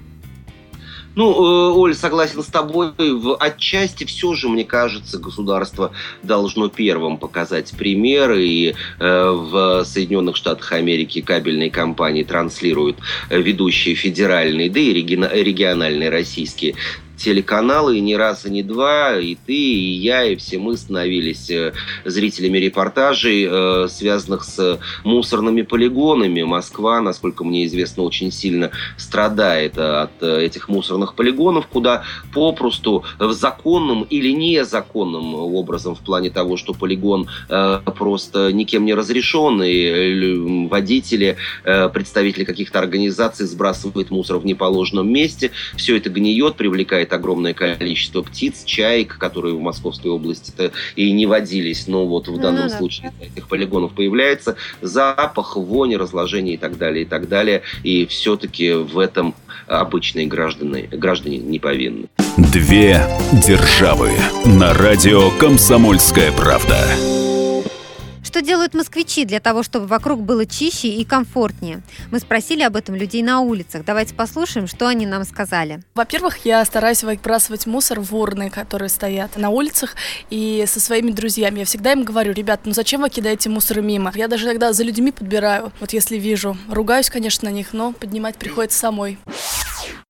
Ну, 1.14 1.31
э, 1.33 1.72
Оль, 1.72 1.94
согласен 1.94 2.42
с 2.42 2.46
тобой. 2.46 2.92
В 2.98 3.37
отчасти 3.37 4.05
все 4.05 4.35
же, 4.35 4.48
мне 4.48 4.64
кажется, 4.64 5.18
государство 5.18 5.92
должно 6.22 6.68
первым 6.68 7.16
показать 7.16 7.70
пример. 7.70 8.33
И 8.33 8.74
э, 8.98 9.31
в 9.31 9.85
Соединенных 9.85 10.37
Штатах 10.37 10.72
Америки 10.72 11.22
кабельные 11.22 11.70
компании 11.70 12.24
транслируют 12.24 12.98
ведущие 13.31 13.94
федеральные, 13.94 14.68
да 14.68 14.81
и 14.81 14.92
региональные 14.92 16.11
российские 16.11 16.74
телеканалы, 17.16 17.98
и 17.98 18.00
не 18.00 18.16
раз, 18.16 18.46
и 18.46 18.50
не 18.50 18.62
два, 18.62 19.18
и 19.18 19.35
ты, 19.35 19.55
и 19.55 19.92
я, 19.92 20.24
и 20.24 20.37
все 20.37 20.59
мы 20.59 20.76
становились 20.76 21.50
э, 21.50 21.72
зрителями 22.05 22.59
репортажей, 22.59 23.46
э, 23.48 23.88
связанных 23.88 24.44
с 24.44 24.79
мусорными 25.05 25.62
полигонами. 25.62 26.42
Москва, 26.42 27.00
насколько 27.00 27.44
мне 27.44 27.66
известно, 27.66 28.02
очень 28.02 28.31
сильно 28.31 28.70
страдает 28.96 29.79
от 29.79 30.22
этих 30.22 30.68
мусорных 30.68 31.14
полигонов, 31.14 31.66
куда 31.66 32.05
попросту 32.35 33.05
в 33.18 33.33
законном 33.33 34.02
или 34.02 34.31
незаконным 34.31 35.35
образом 35.35 35.94
в 35.94 36.00
плане 36.00 36.31
того, 36.31 36.57
что 36.57 36.74
полигон 36.74 37.29
просто 37.48 38.52
никем 38.52 38.85
не 38.85 38.94
разрешен, 38.94 39.62
и 39.62 40.66
водители, 40.68 41.37
представители 41.64 42.44
каких-то 42.44 42.79
организаций 42.79 43.46
сбрасывают 43.46 44.11
мусор 44.11 44.38
в 44.38 44.46
неположенном 44.46 45.11
месте, 45.11 45.50
все 45.76 45.96
это 45.96 46.11
гниет, 46.11 46.57
привлекает 46.57 47.06
огромное 47.12 47.55
количество 47.55 48.23
птиц, 48.23 48.64
чаек, 48.64 49.19
которые 49.19 49.55
в 49.55 49.61
Московской 49.61 50.11
области-то 50.11 50.73
и 50.95 51.11
не 51.12 51.27
водились, 51.27 51.87
но 51.87 52.07
вот 52.07 52.29
в 52.29 52.38
данном 52.38 52.69
да, 52.69 52.77
случае 52.77 53.12
да. 53.19 53.27
этих 53.27 53.49
полигонов 53.49 53.92
появляется 53.92 54.57
запах, 54.81 55.57
вонь, 55.57 55.97
разложение 55.97 56.55
и 56.55 56.59
так 56.59 56.79
далее, 56.79 57.03
и 57.03 57.07
так 57.07 57.29
далее. 57.29 57.62
И 57.83 58.07
все-таки 58.07 58.73
в 58.73 58.99
этом 58.99 59.35
обычные 59.66 60.27
граждане, 60.27 60.88
граждане 60.92 61.38
не 61.38 61.59
повинны. 61.59 62.07
Две 62.37 63.01
державы 63.33 64.11
на 64.45 64.75
радио 64.75 65.31
«Комсомольская 65.38 66.33
правда». 66.33 66.79
Что 68.37 68.44
делают 68.44 68.75
москвичи 68.75 69.25
для 69.25 69.40
того, 69.40 69.62
чтобы 69.62 69.87
вокруг 69.87 70.20
было 70.20 70.44
чище 70.44 70.88
и 70.88 71.07
комфортнее? 71.07 71.81
Мы 72.11 72.20
спросили 72.20 72.62
об 72.62 72.77
этом 72.77 72.94
людей 72.94 73.22
на 73.22 73.40
улицах. 73.40 73.83
Давайте 73.87 74.14
послушаем, 74.14 74.66
что 74.66 74.88
они 74.88 75.07
нам 75.07 75.25
сказали. 75.25 75.81
Во-первых, 75.94 76.44
я 76.44 76.62
стараюсь 76.66 77.03
выбрасывать 77.03 77.64
мусор 77.64 78.01
в 78.01 78.14
урны, 78.14 78.51
которые 78.51 78.90
стоят 78.90 79.38
на 79.38 79.49
улицах, 79.49 79.94
и 80.29 80.66
со 80.66 80.81
своими 80.81 81.12
друзьями. 81.12 81.61
Я 81.61 81.64
всегда 81.64 81.92
им 81.92 82.05
говорю, 82.05 82.35
ребят, 82.35 82.61
ну 82.66 82.72
зачем 82.72 83.01
вы 83.01 83.09
кидаете 83.09 83.49
мусор 83.49 83.81
мимо? 83.81 84.12
Я 84.14 84.29
даже 84.29 84.44
иногда 84.44 84.75
за 84.75 84.85
людьми 84.85 85.12
подбираю, 85.12 85.72
вот 85.81 85.94
если 85.94 86.18
вижу. 86.18 86.59
Ругаюсь, 86.68 87.09
конечно, 87.09 87.49
на 87.49 87.55
них, 87.55 87.72
но 87.72 87.92
поднимать 87.92 88.37
приходится 88.37 88.79
самой. 88.79 89.16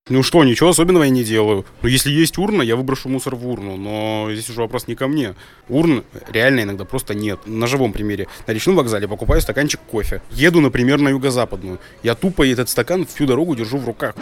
Ну 0.08 0.22
что, 0.22 0.44
ничего 0.44 0.68
особенного 0.68 1.02
я 1.02 1.10
не 1.10 1.24
делаю. 1.24 1.66
Ну, 1.82 1.88
если 1.88 2.12
есть 2.12 2.38
урна, 2.38 2.62
я 2.62 2.76
выброшу 2.76 3.08
мусор 3.08 3.34
в 3.34 3.44
урну. 3.48 3.76
Но 3.76 4.28
здесь 4.30 4.48
уже 4.48 4.60
вопрос 4.60 4.86
не 4.86 4.94
ко 4.94 5.08
мне. 5.08 5.34
Урн 5.68 6.04
реально 6.28 6.60
иногда 6.60 6.84
просто 6.84 7.12
нет. 7.12 7.40
На 7.44 7.66
живом 7.66 7.92
примере. 7.92 8.28
На 8.46 8.52
речном 8.52 8.76
вокзале 8.76 9.08
покупаю 9.08 9.40
стаканчик 9.40 9.80
кофе. 9.80 10.22
Еду, 10.30 10.60
например, 10.60 11.00
на 11.00 11.08
юго-западную. 11.08 11.80
Я 12.04 12.14
тупо 12.14 12.46
этот 12.46 12.68
стакан 12.68 13.04
всю 13.04 13.26
дорогу 13.26 13.56
держу 13.56 13.78
в 13.78 13.84
руках. 13.84 14.14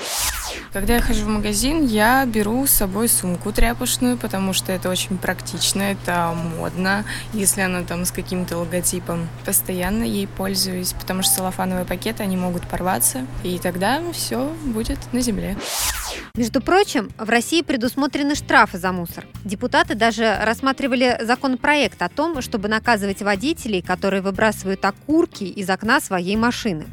Когда 0.72 0.94
я 0.94 1.00
хожу 1.02 1.24
в 1.24 1.28
магазин, 1.28 1.84
я 1.86 2.24
беру 2.26 2.66
с 2.66 2.70
собой 2.70 3.08
сумку 3.08 3.52
тряпочную, 3.52 4.16
потому 4.16 4.52
что 4.52 4.72
это 4.72 4.88
очень 4.88 5.18
практично, 5.18 5.82
это 5.82 6.34
модно, 6.56 7.04
если 7.32 7.60
она 7.60 7.82
там 7.82 8.04
с 8.04 8.10
каким-то 8.10 8.58
логотипом. 8.58 9.28
Постоянно 9.44 10.02
ей 10.02 10.26
пользуюсь, 10.26 10.92
потому 10.92 11.22
что 11.22 11.34
салофановые 11.34 11.84
пакеты, 11.84 12.22
они 12.22 12.36
могут 12.36 12.66
порваться, 12.66 13.26
и 13.42 13.58
тогда 13.58 14.02
все 14.12 14.52
будет 14.64 14.98
на 15.12 15.20
земле. 15.20 15.43
Между 16.36 16.60
прочим, 16.60 17.10
в 17.18 17.28
России 17.28 17.62
предусмотрены 17.62 18.34
штрафы 18.34 18.78
за 18.78 18.92
мусор. 18.92 19.24
Депутаты 19.44 19.94
даже 19.94 20.36
рассматривали 20.42 21.16
законопроект 21.20 22.02
о 22.02 22.08
том, 22.08 22.42
чтобы 22.42 22.68
наказывать 22.68 23.22
водителей, 23.22 23.82
которые 23.82 24.20
выбрасывают 24.20 24.84
окурки 24.84 25.44
из 25.44 25.70
окна 25.70 26.00
своей 26.00 26.36
машины. 26.36 26.86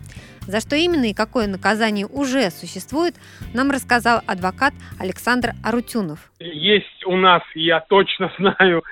За 0.47 0.59
что 0.59 0.75
именно 0.75 1.05
и 1.05 1.13
какое 1.13 1.47
наказание 1.47 2.07
уже 2.07 2.49
существует, 2.49 3.15
нам 3.53 3.71
рассказал 3.71 4.21
адвокат 4.25 4.73
Александр 4.99 5.53
Арутюнов. 5.63 6.31
Есть 6.39 7.05
у 7.05 7.15
нас, 7.15 7.43
я 7.53 7.79
точно 7.79 8.31
знаю, 8.39 8.83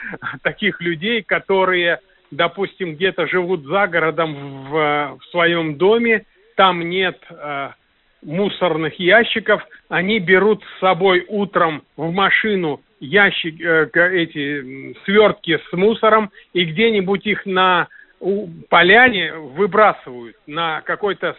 таких 0.43 0.79
людей, 0.79 1.23
которые, 1.23 1.99
допустим, 2.31 2.95
где-то 2.95 3.27
живут 3.27 3.65
за 3.65 3.87
городом 3.87 4.69
в, 4.69 5.17
в 5.19 5.25
своем 5.31 5.77
доме, 5.77 6.25
там 6.55 6.87
нет 6.87 7.17
э, 7.29 7.71
мусорных 8.21 8.99
ящиков, 8.99 9.65
они 9.89 10.19
берут 10.19 10.63
с 10.63 10.79
собой 10.79 11.25
утром 11.27 11.83
в 11.97 12.11
машину 12.11 12.81
ящик, 12.99 13.59
э, 13.61 13.89
эти 13.93 14.93
свертки 15.05 15.59
с 15.69 15.73
мусором 15.73 16.31
и 16.53 16.65
где-нибудь 16.65 17.25
их 17.25 17.45
на 17.45 17.87
у 18.19 18.47
поляне 18.69 19.33
выбрасывают 19.33 20.35
на 20.45 20.81
какой-то 20.81 21.37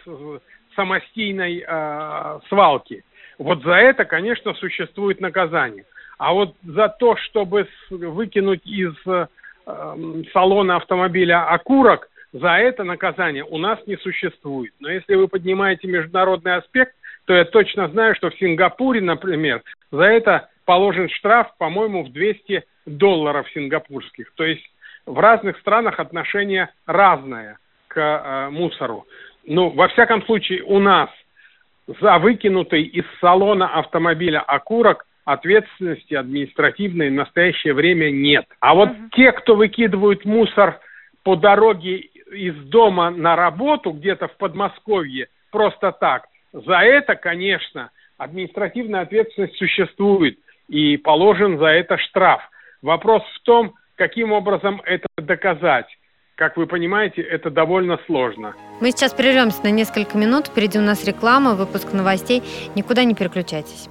самостийной 0.75 1.63
э, 1.65 2.39
свалке. 2.49 3.03
Вот 3.37 3.63
за 3.63 3.73
это, 3.73 4.05
конечно, 4.05 4.53
существует 4.55 5.21
наказание. 5.21 5.85
А 6.17 6.33
вот 6.33 6.55
за 6.63 6.89
то, 6.89 7.15
чтобы 7.17 7.67
выкинуть 7.89 8.65
из 8.65 8.93
э, 9.05 9.27
салона 10.33 10.77
автомобиля 10.77 11.47
окурок, 11.47 12.09
за 12.33 12.49
это 12.57 12.83
наказание 12.83 13.43
у 13.43 13.57
нас 13.57 13.79
не 13.87 13.97
существует. 13.97 14.73
Но 14.79 14.89
если 14.89 15.15
вы 15.15 15.27
поднимаете 15.27 15.87
международный 15.87 16.55
аспект, 16.55 16.93
то 17.25 17.33
я 17.33 17.45
точно 17.45 17.87
знаю, 17.89 18.15
что 18.15 18.29
в 18.29 18.35
Сингапуре, 18.37 19.01
например, 19.01 19.61
за 19.91 20.03
это 20.03 20.49
положен 20.65 21.09
штраф, 21.09 21.55
по-моему, 21.57 22.03
в 22.03 22.11
200 22.11 22.63
долларов 22.85 23.47
сингапурских. 23.53 24.31
То 24.35 24.45
есть 24.45 24.63
в 25.05 25.19
разных 25.19 25.57
странах 25.59 25.99
отношение 25.99 26.69
разное 26.85 27.57
к 27.87 27.99
э, 27.99 28.49
мусору. 28.49 29.05
Ну, 29.45 29.69
во 29.69 29.87
всяком 29.89 30.23
случае, 30.25 30.63
у 30.63 30.79
нас 30.79 31.09
за 31.99 32.19
выкинутый 32.19 32.83
из 32.83 33.05
салона 33.19 33.67
автомобиля 33.67 34.39
окурок 34.39 35.05
ответственности 35.25 36.13
административной 36.13 37.09
в 37.09 37.13
настоящее 37.13 37.73
время 37.73 38.09
нет. 38.09 38.45
А 38.59 38.73
вот 38.73 38.89
uh-huh. 38.89 39.09
те, 39.11 39.31
кто 39.31 39.55
выкидывают 39.55 40.25
мусор 40.25 40.79
по 41.23 41.35
дороге 41.35 42.09
из 42.31 42.55
дома 42.65 43.11
на 43.11 43.35
работу 43.35 43.91
где-то 43.91 44.27
в 44.27 44.37
Подмосковье 44.37 45.27
просто 45.51 45.91
так, 45.91 46.25
за 46.53 46.79
это, 46.79 47.15
конечно, 47.15 47.91
административная 48.17 49.01
ответственность 49.01 49.57
существует 49.57 50.39
и 50.67 50.97
положен 50.97 51.59
за 51.59 51.67
это 51.67 51.97
штраф. 51.97 52.41
Вопрос 52.81 53.23
в 53.35 53.41
том, 53.43 53.75
Каким 54.01 54.31
образом 54.31 54.81
это 54.83 55.05
доказать? 55.17 55.85
Как 56.33 56.57
вы 56.57 56.65
понимаете, 56.65 57.21
это 57.21 57.51
довольно 57.51 57.99
сложно. 58.07 58.55
Мы 58.79 58.89
сейчас 58.89 59.13
прервемся 59.13 59.63
на 59.63 59.69
несколько 59.69 60.17
минут. 60.17 60.47
Впереди 60.47 60.79
у 60.79 60.81
нас 60.81 61.05
реклама, 61.05 61.53
выпуск 61.53 61.93
новостей. 61.93 62.41
Никуда 62.73 63.03
не 63.03 63.13
переключайтесь. 63.13 63.89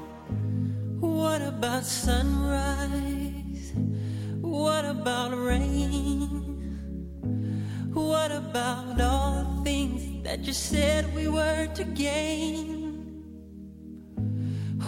What 1.01 1.43
about 1.43 1.85
sunrise? 1.85 2.93
What 4.43 4.85
about 4.85 5.33
rain? 5.39 6.10
What 8.11 8.33
about 8.33 9.01
all 9.01 9.45
the 9.45 9.63
things 9.63 10.25
that 10.25 10.41
you 10.41 10.53
said 10.53 11.15
we 11.15 11.29
were 11.29 11.69
to 11.75 11.85
gain? 11.85 12.67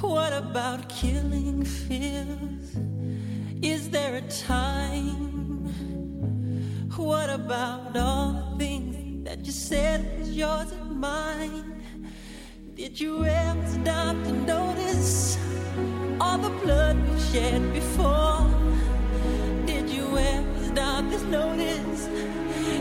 What 0.00 0.32
about 0.32 0.88
killing 0.88 1.62
fears? 1.62 2.76
Is 3.62 3.90
there 3.90 4.16
a 4.16 4.22
time? 4.22 5.70
What 6.96 7.30
about 7.30 7.96
all 7.96 8.32
the 8.32 8.58
things 8.58 9.24
that 9.24 9.46
you 9.46 9.52
said 9.52 10.18
was 10.18 10.36
yours 10.36 10.72
and 10.72 10.98
mine? 10.98 11.80
Did 12.74 12.98
you 12.98 13.24
ever 13.24 13.66
stop 13.68 14.16
to 14.24 14.32
notice 14.32 15.38
all 16.20 16.38
the 16.38 16.54
blood 16.64 16.96
we 17.08 17.20
shed 17.30 17.72
before? 17.72 18.50
Did 19.64 19.88
you 19.88 20.18
ever 20.18 20.64
stop 20.64 21.08
to 21.08 21.18
notice 21.28 22.08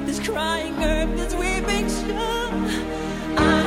this 0.06 0.20
crying 0.20 0.84
earth, 0.84 1.16
this 1.18 1.34
weeping 1.34 1.88
shore? 1.88 2.52
I, 3.38 3.61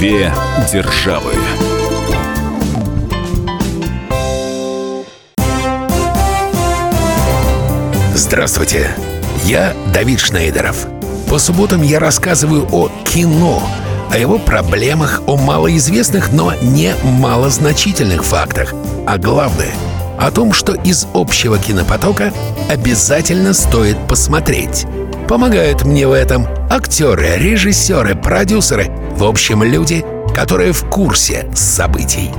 Две 0.00 0.32
державы. 0.72 1.34
Здравствуйте, 8.14 8.92
я 9.44 9.74
Давид 9.92 10.20
Шнейдеров. 10.20 10.86
По 11.28 11.38
субботам 11.38 11.82
я 11.82 11.98
рассказываю 11.98 12.66
о 12.72 12.88
кино, 13.04 13.62
о 14.10 14.16
его 14.16 14.38
проблемах, 14.38 15.20
о 15.26 15.36
малоизвестных, 15.36 16.32
но 16.32 16.54
не 16.62 16.94
малозначительных 17.02 18.24
фактах. 18.24 18.72
А 19.06 19.18
главное– 19.18 19.74
о 20.18 20.30
том, 20.30 20.54
что 20.54 20.72
из 20.72 21.06
общего 21.12 21.58
кинопотока 21.58 22.32
обязательно 22.70 23.52
стоит 23.52 23.98
посмотреть. 24.08 24.86
Помогают 25.28 25.84
мне 25.84 26.08
в 26.08 26.12
этом 26.12 26.46
актеры, 26.70 27.36
режиссеры, 27.36 28.14
продюсеры, 28.14 28.90
в 29.20 29.24
общем, 29.24 29.62
люди, 29.62 30.02
которые 30.34 30.72
в 30.72 30.88
курсе 30.88 31.46
событий. 31.54 32.30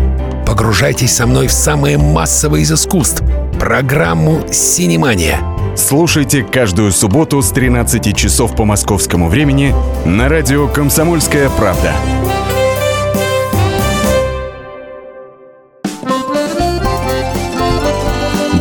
Погружайтесь 0.48 1.16
со 1.16 1.28
мной 1.28 1.46
в 1.46 1.52
самое 1.52 2.00
массовое 2.00 2.62
из 2.62 2.72
искусств– 2.72 3.22
программу 3.60 4.42
«Синемания». 4.52 5.40
Слушайте 5.78 6.44
каждую 6.44 6.92
субботу 6.92 7.40
с 7.44 7.52
13 7.52 8.18
часов 8.18 8.56
по 8.56 8.66
московскому 8.66 9.30
времени 9.30 9.76
на 10.06 10.28
радио 10.28 10.68
«Комсомольская 10.68 11.52
правда». 11.52 11.94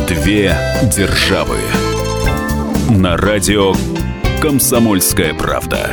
Две 0.07 0.55
державы. 0.95 1.57
На 2.87 3.17
радио 3.17 3.73
«Комсомольская 4.39 5.33
правда». 5.33 5.89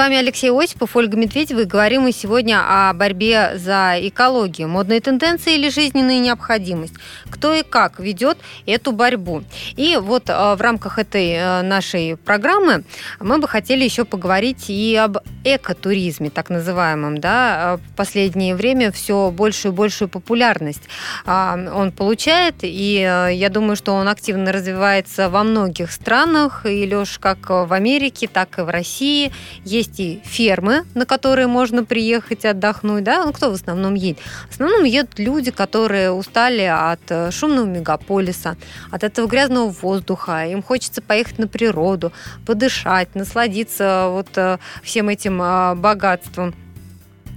Вами 0.00 0.16
Алексей 0.16 0.50
Осипов, 0.50 0.96
Ольга 0.96 1.18
Медведева, 1.18 1.60
и 1.60 1.64
говорим 1.66 2.02
мы 2.04 2.12
сегодня 2.12 2.62
о 2.66 2.94
борьбе 2.94 3.58
за 3.58 3.96
экологию, 3.98 4.66
модные 4.66 5.02
тенденции 5.02 5.56
или 5.56 5.68
жизненная 5.68 6.20
необходимость. 6.20 6.94
Кто 7.28 7.52
и 7.52 7.62
как 7.62 8.00
ведет 8.00 8.38
эту 8.64 8.92
борьбу. 8.92 9.42
И 9.76 9.98
вот 10.00 10.30
э, 10.30 10.54
в 10.54 10.60
рамках 10.62 10.98
этой 10.98 11.32
э, 11.32 11.60
нашей 11.60 12.16
программы 12.16 12.84
мы 13.18 13.36
бы 13.36 13.46
хотели 13.46 13.84
еще 13.84 14.06
поговорить 14.06 14.70
и 14.70 14.96
об 14.96 15.18
экотуризме, 15.44 16.30
так 16.30 16.48
называемом. 16.48 17.18
Да? 17.18 17.76
В 17.76 17.96
последнее 17.96 18.54
время 18.54 18.92
все 18.92 19.30
большую 19.30 19.74
и 19.74 19.76
большую 19.76 20.08
популярность 20.08 20.82
он 21.26 21.92
получает, 21.92 22.54
и 22.62 23.06
э, 23.06 23.34
я 23.34 23.50
думаю, 23.50 23.76
что 23.76 23.92
он 23.92 24.08
активно 24.08 24.50
развивается 24.50 25.28
во 25.28 25.44
многих 25.44 25.92
странах, 25.92 26.64
и, 26.64 26.90
Леш, 26.90 27.18
как 27.18 27.50
в 27.50 27.72
Америке, 27.74 28.28
так 28.32 28.58
и 28.58 28.62
в 28.62 28.70
России. 28.70 29.30
Есть 29.64 29.89
есть 29.90 30.00
и 30.00 30.20
фермы, 30.24 30.84
на 30.94 31.06
которые 31.06 31.46
можно 31.46 31.84
приехать 31.84 32.44
отдохнуть, 32.44 33.04
да, 33.04 33.24
ну 33.24 33.32
кто 33.32 33.50
в 33.50 33.54
основном 33.54 33.94
едет? 33.94 34.20
В 34.48 34.52
основном 34.52 34.84
едут 34.84 35.18
люди, 35.18 35.50
которые 35.50 36.10
устали 36.12 36.62
от 36.62 37.00
э, 37.08 37.30
шумного 37.30 37.66
мегаполиса, 37.66 38.56
от 38.90 39.04
этого 39.04 39.26
грязного 39.26 39.70
воздуха, 39.70 40.46
им 40.46 40.62
хочется 40.62 41.02
поехать 41.02 41.38
на 41.38 41.48
природу, 41.48 42.12
подышать, 42.46 43.14
насладиться 43.14 44.08
вот 44.10 44.28
э, 44.36 44.58
всем 44.82 45.08
этим 45.08 45.40
э, 45.42 45.74
богатством. 45.74 46.54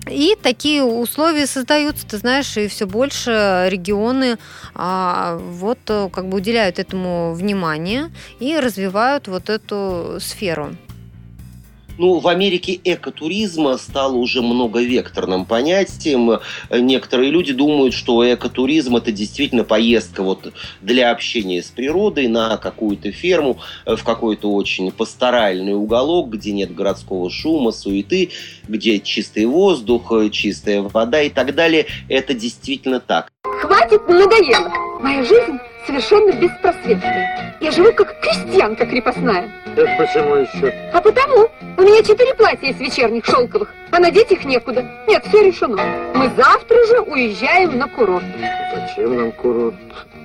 И 0.09 0.35
такие 0.41 0.83
условия 0.83 1.47
создаются, 1.47 2.05
ты 2.05 2.17
знаешь, 2.17 2.57
и 2.57 2.67
все 2.67 2.85
больше 2.85 3.67
регионы 3.69 4.37
а, 4.75 5.37
вот 5.37 5.79
как 5.85 6.27
бы 6.27 6.39
уделяют 6.39 6.77
этому 6.77 7.33
внимание 7.33 8.11
и 8.41 8.59
развивают 8.59 9.29
вот 9.29 9.49
эту 9.49 10.17
сферу. 10.19 10.75
Ну, 11.97 12.19
в 12.19 12.27
Америке 12.27 12.79
экотуризм 12.84 13.77
стал 13.77 14.17
уже 14.17 14.41
многовекторным 14.41 15.45
понятием. 15.45 16.39
Некоторые 16.71 17.29
люди 17.29 17.53
думают, 17.53 17.93
что 17.93 18.23
экотуризм– 18.34 18.95
это 18.97 19.12
действительно 19.12 19.63
поездка 19.63 20.23
вот 20.23 20.53
для 20.82 21.12
общения 21.12 21.62
с 21.62 21.67
природой 21.67 22.27
на 22.27 22.58
какую-то 22.58 23.12
ферму, 23.12 23.60
в 23.86 24.03
какой-то 24.03 24.51
очень 24.51 24.91
пасторальный 24.91 25.75
уголок, 25.75 26.29
где 26.29 26.51
нет 26.51 26.73
городского 26.73 27.29
шума, 27.29 27.71
суеты, 27.71 28.32
где 28.67 28.99
чистый 28.99 29.45
воздух, 29.45 30.12
чистая 30.32 30.82
вода 30.82 31.21
и 31.21 31.29
так 31.29 31.53
далее. 31.53 31.86
Это 32.10 32.34
действительно 32.34 32.99
так. 32.99 33.32
Хватит, 33.43 34.08
надоело. 34.08 34.71
Моя 34.99 35.23
жизнь 35.23 35.60
совершенно 35.85 36.31
беспросветная. 36.31 37.55
Я 37.59 37.71
живу 37.71 37.93
как 37.93 38.19
крестьянка 38.19 38.85
крепостная. 38.85 39.49
Это 39.75 39.95
почему 39.97 40.35
еще? 40.35 40.73
А 40.93 41.01
потому. 41.01 41.49
У 41.77 41.81
меня 41.81 42.03
четыре 42.03 42.33
платья 42.35 42.67
из 42.67 42.79
вечерних 42.79 43.25
шелковых, 43.25 43.73
а 43.91 43.99
надеть 43.99 44.31
их 44.31 44.45
некуда. 44.45 44.85
Нет, 45.07 45.23
все 45.27 45.43
решено. 45.43 45.81
Мы 46.13 46.29
завтра 46.35 46.85
же 46.87 46.99
уезжаем 47.01 47.77
на 47.77 47.87
курорт. 47.87 48.25
Зачем 48.73 49.15
нам 49.15 49.31
курорт? 49.31 49.75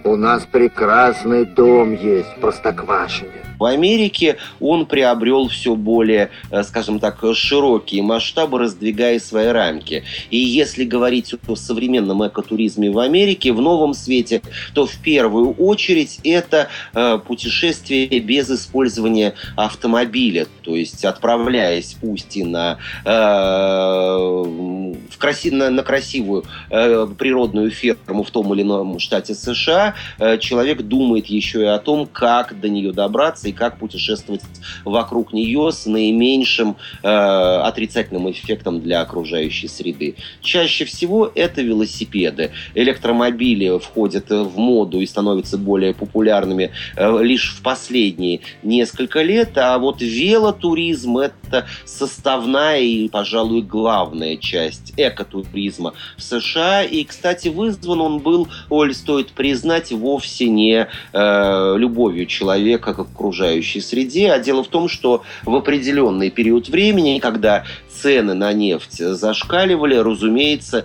У 0.04 0.16
нас 0.16 0.46
прекрасный 0.50 1.44
дом 1.44 1.94
есть 1.94 2.28
в 2.36 2.40
Простоквашине. 2.40 3.48
В 3.58 3.64
Америке 3.64 4.36
он 4.60 4.86
приобрел 4.86 5.48
все 5.48 5.74
более, 5.74 6.30
э, 6.50 6.62
скажем 6.62 7.00
так, 7.00 7.18
широкие 7.34 8.02
масштабы, 8.02 8.60
раздвигая 8.60 9.18
свои 9.18 9.48
рамки. 9.48 10.04
И 10.30 10.38
если 10.38 10.84
говорить 10.84 11.34
о 11.48 11.56
современном 11.56 12.26
экотуризме 12.26 12.90
в 12.90 12.98
Америке, 12.98 13.52
в 13.52 13.60
новом 13.60 13.94
свете, 13.94 14.42
то 14.74 14.86
в 14.86 14.96
первую 15.02 15.47
очередь 15.52 16.20
это 16.24 16.68
э, 16.94 17.18
путешествие 17.18 18.20
без 18.20 18.50
использования 18.50 19.34
автомобиля, 19.56 20.46
то 20.62 20.76
есть 20.76 21.04
отправляясь 21.04 21.96
пусть 22.00 22.36
и 22.36 22.44
на, 22.44 22.78
э, 23.04 23.08
в 23.08 25.18
краси, 25.18 25.50
на, 25.50 25.70
на 25.70 25.82
красивую 25.82 26.44
природную 26.68 27.70
ферму 27.70 28.22
в 28.22 28.30
том 28.30 28.52
или 28.54 28.62
ином 28.62 28.98
штате 28.98 29.34
США, 29.34 29.94
человек 30.40 30.82
думает 30.82 31.26
еще 31.26 31.62
и 31.62 31.66
о 31.66 31.78
том, 31.78 32.06
как 32.06 32.58
до 32.60 32.68
нее 32.68 32.92
добраться 32.92 33.48
и 33.48 33.52
как 33.52 33.78
путешествовать 33.78 34.42
вокруг 34.84 35.32
нее 35.32 35.70
с 35.72 35.86
наименьшим 35.86 36.76
э, 37.02 37.08
отрицательным 37.08 38.30
эффектом 38.30 38.80
для 38.80 39.00
окружающей 39.00 39.68
среды. 39.68 40.16
Чаще 40.40 40.84
всего 40.84 41.30
это 41.34 41.62
велосипеды. 41.62 42.52
Электромобили 42.74 43.78
входят 43.78 44.30
в 44.30 44.58
моду 44.58 45.00
и 45.00 45.06
становятся 45.06 45.37
более 45.56 45.94
популярными 45.94 46.70
э, 46.96 47.22
лишь 47.22 47.54
в 47.54 47.62
последние 47.62 48.40
несколько 48.62 49.22
лет, 49.22 49.56
а 49.56 49.78
вот 49.78 50.00
велотуризм– 50.00 51.18
это 51.18 51.47
составная 51.84 52.80
и, 52.80 53.08
пожалуй, 53.08 53.62
главная 53.62 54.36
часть 54.36 54.92
экотуризма 54.96 55.94
в 56.16 56.22
США. 56.22 56.82
И, 56.82 57.04
кстати, 57.04 57.48
вызван 57.48 58.00
он 58.00 58.18
был, 58.18 58.48
Оль, 58.68 58.94
стоит 58.94 59.32
признать, 59.32 59.92
вовсе 59.92 60.48
не 60.48 60.88
э, 61.12 61.74
любовью 61.76 62.26
человека 62.26 62.94
к 62.94 62.98
окружающей 62.98 63.80
среде. 63.80 64.32
А 64.32 64.38
дело 64.38 64.64
в 64.64 64.68
том, 64.68 64.88
что 64.88 65.22
в 65.44 65.54
определенный 65.54 66.30
период 66.30 66.68
времени, 66.68 67.18
когда 67.18 67.64
цены 67.98 68.34
на 68.34 68.52
нефть 68.52 68.98
зашкаливали, 68.98 69.96
разумеется, 69.96 70.84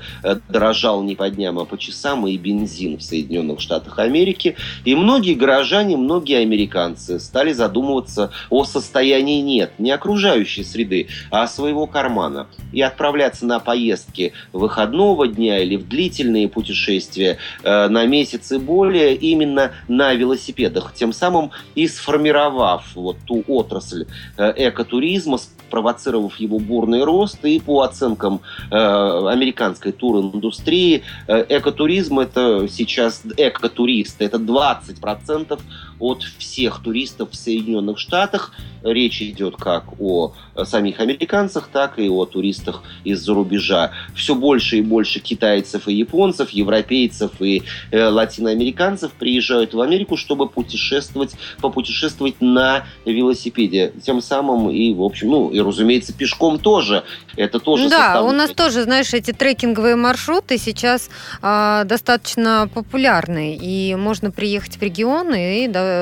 дорожал 0.49 1.03
не 1.03 1.15
по 1.15 1.29
дням, 1.29 1.59
а 1.59 1.65
по 1.65 1.77
часам 1.77 2.27
и 2.27 2.37
бензин 2.37 2.97
в 2.97 3.03
Соединенных 3.03 3.59
Штатах 3.59 3.99
Америки. 3.99 4.55
И 4.85 4.95
многие 4.95 5.35
горожане, 5.35 5.97
многие 5.97 6.39
американцы 6.39 7.19
стали 7.19 7.53
задумываться 7.53 8.31
о 8.49 8.63
состоянии 8.63 9.41
нет, 9.41 9.71
не 9.77 9.91
окружающей 9.91 10.52
среды, 10.61 11.07
а 11.31 11.47
своего 11.47 11.87
кармана. 11.87 12.47
И 12.71 12.81
отправляться 12.81 13.45
на 13.45 13.59
поездки 13.59 14.33
выходного 14.51 15.27
дня 15.27 15.59
или 15.59 15.75
в 15.75 15.87
длительные 15.87 16.47
путешествия 16.47 17.37
э, 17.63 17.87
на 17.87 18.05
месяц 18.05 18.51
и 18.51 18.57
более 18.57 19.15
именно 19.15 19.71
на 19.87 20.13
велосипедах, 20.13 20.93
тем 20.93 21.13
самым 21.13 21.51
и 21.75 21.87
сформировав 21.87 22.95
вот 22.95 23.17
ту 23.25 23.43
отрасль 23.47 24.05
э, 24.37 24.53
экотуризма, 24.69 25.37
спровоцировав 25.37 26.35
его 26.37 26.59
бурный 26.59 27.03
рост. 27.03 27.43
И 27.45 27.59
по 27.59 27.81
оценкам 27.81 28.41
э, 28.71 28.75
американской 28.75 29.91
туриндустрии, 29.91 31.03
экотуризм 31.27 32.19
это 32.19 32.67
сейчас 32.69 33.23
экотуристы, 33.37 34.25
это 34.25 34.37
20% 34.37 35.59
от 35.99 36.23
всех 36.37 36.81
туристов 36.81 37.31
в 37.31 37.35
Соединенных 37.35 37.99
Штатах. 37.99 38.51
Речь 38.83 39.21
идет 39.21 39.55
как 39.55 39.85
о 39.99 40.33
самих 40.65 40.99
американцах, 40.99 41.69
так 41.71 41.99
и 41.99 42.09
о 42.09 42.25
туристах 42.25 42.83
из-за 43.03 43.33
рубежа. 43.33 43.91
Все 44.15 44.35
больше 44.35 44.77
и 44.77 44.81
больше 44.81 45.19
китайцев 45.19 45.87
и 45.87 45.93
японцев, 45.93 46.49
европейцев 46.49 47.31
и 47.39 47.63
э, 47.91 48.07
латиноамериканцев 48.07 49.11
приезжают 49.11 49.73
в 49.73 49.81
Америку, 49.81 50.17
чтобы 50.17 50.47
путешествовать, 50.49 51.35
попутешествовать 51.61 52.35
на 52.41 52.85
велосипеде. 53.05 53.93
Тем 54.03 54.21
самым 54.21 54.69
и, 54.69 54.93
в 54.93 55.01
общем, 55.01 55.29
ну, 55.29 55.49
и, 55.49 55.59
разумеется, 55.59 56.13
пешком 56.13 56.59
тоже. 56.59 57.03
Это 57.35 57.59
тоже 57.59 57.89
Да, 57.89 58.21
у 58.21 58.31
нас 58.31 58.51
тоже, 58.51 58.83
знаешь, 58.83 59.13
эти 59.13 59.31
трекинговые 59.31 59.95
маршруты 59.95 60.57
сейчас 60.57 61.09
э, 61.41 61.83
достаточно 61.85 62.69
популярны. 62.73 63.57
И 63.59 63.95
можно 63.95 64.31
приехать 64.31 64.77
в 64.77 64.81
регион 64.81 65.33
и 65.33 65.67
да, 65.67 65.92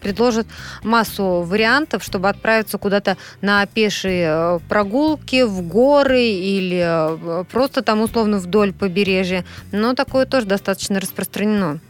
предложат 0.00 0.46
массу 0.82 1.42
вариантов, 1.42 2.02
чтобы 2.04 2.28
отправиться 2.28 2.78
куда-то 2.78 3.16
на 3.40 3.64
пешие 3.66 4.26
э, 4.28 4.58
прогулки, 4.68 5.42
в 5.42 5.62
горы 5.62 6.24
или 6.24 6.82
э, 6.84 7.44
просто 7.50 7.82
там 7.82 8.00
условно 8.00 8.38
вдоль 8.38 8.72
побережья. 8.72 9.44
Но 9.72 9.94
такое 9.94 10.26
тоже 10.26 10.46
достаточно 10.46 11.00
распространено. 11.00 11.80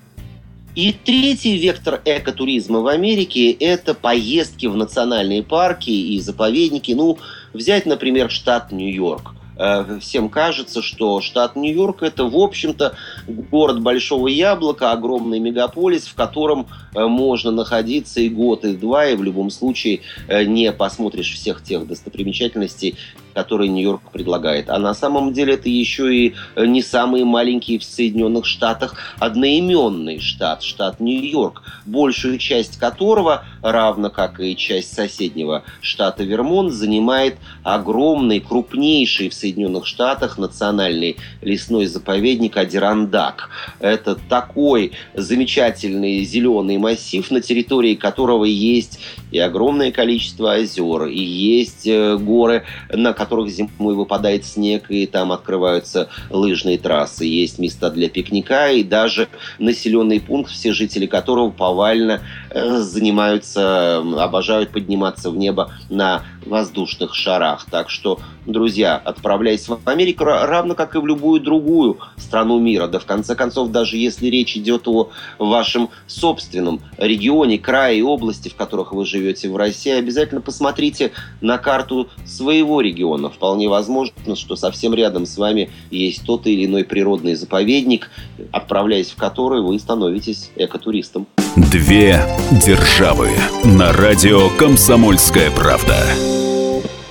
И 0.74 0.92
третий 0.92 1.58
вектор 1.58 2.00
экотуризма 2.04 2.80
в 2.80 2.86
Америке– 2.86 3.50
это 3.60 3.92
поездки 3.92 4.66
в 4.66 4.74
национальные 4.74 5.42
парки 5.42 5.90
и 5.90 6.18
заповедники. 6.18 6.92
Ну, 6.92 7.18
взять, 7.52 7.84
например, 7.84 8.30
штат 8.30 8.72
Нью-Йорк– 8.72 9.34
э, 9.56 9.98
всем 10.00 10.28
кажется, 10.28 10.82
что 10.82 11.20
штат 11.20 11.56
Нью-Йорк 11.56 12.02
это, 12.02 12.24
в 12.24 12.36
общем-то, 12.36 12.94
город 13.26 13.80
Большого 13.80 14.28
Яблока, 14.28 14.92
огромный 14.92 15.38
мегаполис, 15.38 16.06
в 16.06 16.14
котором 16.14 16.62
э, 16.62 16.64
можно 16.94 17.50
находиться 17.50 18.20
и 18.20 18.28
год, 18.28 18.64
и 18.64 18.74
два, 18.74 19.06
и 19.06 19.16
в 19.16 19.22
любом 19.22 19.50
случае 19.50 20.00
э, 20.28 20.44
не 20.44 20.72
посмотришь 20.72 21.32
всех 21.32 21.62
тех 21.62 21.86
достопримечательностей, 21.86 22.96
которые 23.34 23.70
Нью-Йорк 23.70 24.10
предлагает. 24.12 24.68
А 24.68 24.78
на 24.78 24.94
самом 24.94 25.32
деле 25.32 25.54
это 25.54 25.68
еще 25.68 26.14
и 26.14 26.34
не 26.56 26.82
самый 26.82 27.24
маленький 27.24 27.78
в 27.78 27.84
Соединенных 27.84 28.46
Штатах 28.46 28.96
одноименный 29.18 30.20
штат, 30.20 30.62
штат 30.62 31.00
Нью-Йорк, 31.00 31.62
большую 31.86 32.38
часть 32.38 32.78
которого, 32.78 33.44
равно 33.62 34.10
как 34.10 34.40
и 34.40 34.56
часть 34.56 34.94
соседнего 34.94 35.64
штата 35.80 36.24
Вермонт, 36.24 36.72
занимает 36.72 37.36
огромный, 37.62 38.40
крупнейший 38.40 39.28
в 39.28 39.34
Соединенных 39.34 39.86
Штатах 39.86 40.38
национальный 40.38 41.16
лесной 41.40 41.86
заповедник 41.86 42.56
Адирандак. 42.56 43.50
Это 43.80 44.14
такой 44.14 44.92
замечательный 45.14 46.24
зеленый 46.24 46.78
массив, 46.82 47.30
на 47.30 47.40
территории 47.40 47.94
которого 47.94 48.44
есть 48.44 48.98
и 49.30 49.38
огромное 49.38 49.92
количество 49.92 50.52
озер, 50.52 51.06
и 51.06 51.20
есть 51.20 51.86
э, 51.86 52.16
горы, 52.18 52.64
на 52.92 53.12
которых 53.12 53.48
зимой 53.50 53.94
выпадает 53.94 54.44
снег, 54.44 54.90
и 54.90 55.06
там 55.06 55.32
открываются 55.32 56.08
лыжные 56.28 56.76
трассы, 56.78 57.24
есть 57.24 57.58
места 57.58 57.90
для 57.90 58.08
пикника, 58.08 58.70
и 58.70 58.82
даже 58.82 59.28
населенный 59.58 60.20
пункт, 60.20 60.50
все 60.50 60.72
жители 60.72 61.06
которого 61.06 61.50
повально 61.50 62.20
занимаются, 62.54 63.98
обожают 63.98 64.70
подниматься 64.70 65.30
в 65.30 65.36
небо 65.36 65.70
на 65.90 66.22
воздушных 66.46 67.14
шарах. 67.14 67.66
Так 67.70 67.90
что, 67.90 68.18
друзья, 68.46 68.96
отправляйтесь 68.96 69.68
в 69.68 69.78
Америку, 69.84 70.24
равно 70.24 70.74
как 70.74 70.94
и 70.94 70.98
в 70.98 71.06
любую 71.06 71.40
другую 71.40 71.98
страну 72.16 72.58
мира. 72.58 72.86
Да 72.88 72.98
в 72.98 73.06
конце 73.06 73.34
концов, 73.34 73.70
даже 73.70 73.96
если 73.96 74.26
речь 74.26 74.56
идет 74.56 74.88
о 74.88 75.10
вашем 75.38 75.90
собственном 76.06 76.80
регионе, 76.98 77.58
крае 77.58 78.00
и 78.00 78.02
области, 78.02 78.48
в 78.48 78.56
которых 78.56 78.92
вы 78.92 79.06
живете 79.06 79.48
в 79.50 79.56
России, 79.56 79.92
обязательно 79.92 80.40
посмотрите 80.40 81.12
на 81.40 81.58
карту 81.58 82.08
своего 82.24 82.80
региона. 82.80 83.30
Вполне 83.30 83.68
возможно, 83.68 84.36
что 84.36 84.56
совсем 84.56 84.94
рядом 84.94 85.26
с 85.26 85.38
вами 85.38 85.70
есть 85.90 86.24
тот 86.26 86.46
или 86.46 86.66
иной 86.66 86.84
природный 86.84 87.34
заповедник, 87.34 88.10
отправляясь 88.50 89.10
в 89.10 89.16
который 89.16 89.62
вы 89.62 89.78
становитесь 89.78 90.50
экотуристом. 90.56 91.26
Две 91.70 92.20
державы 92.50 93.30
на 93.64 93.92
радио 93.92 94.48
«Комсомольская 94.50 95.50
правда». 95.50 95.96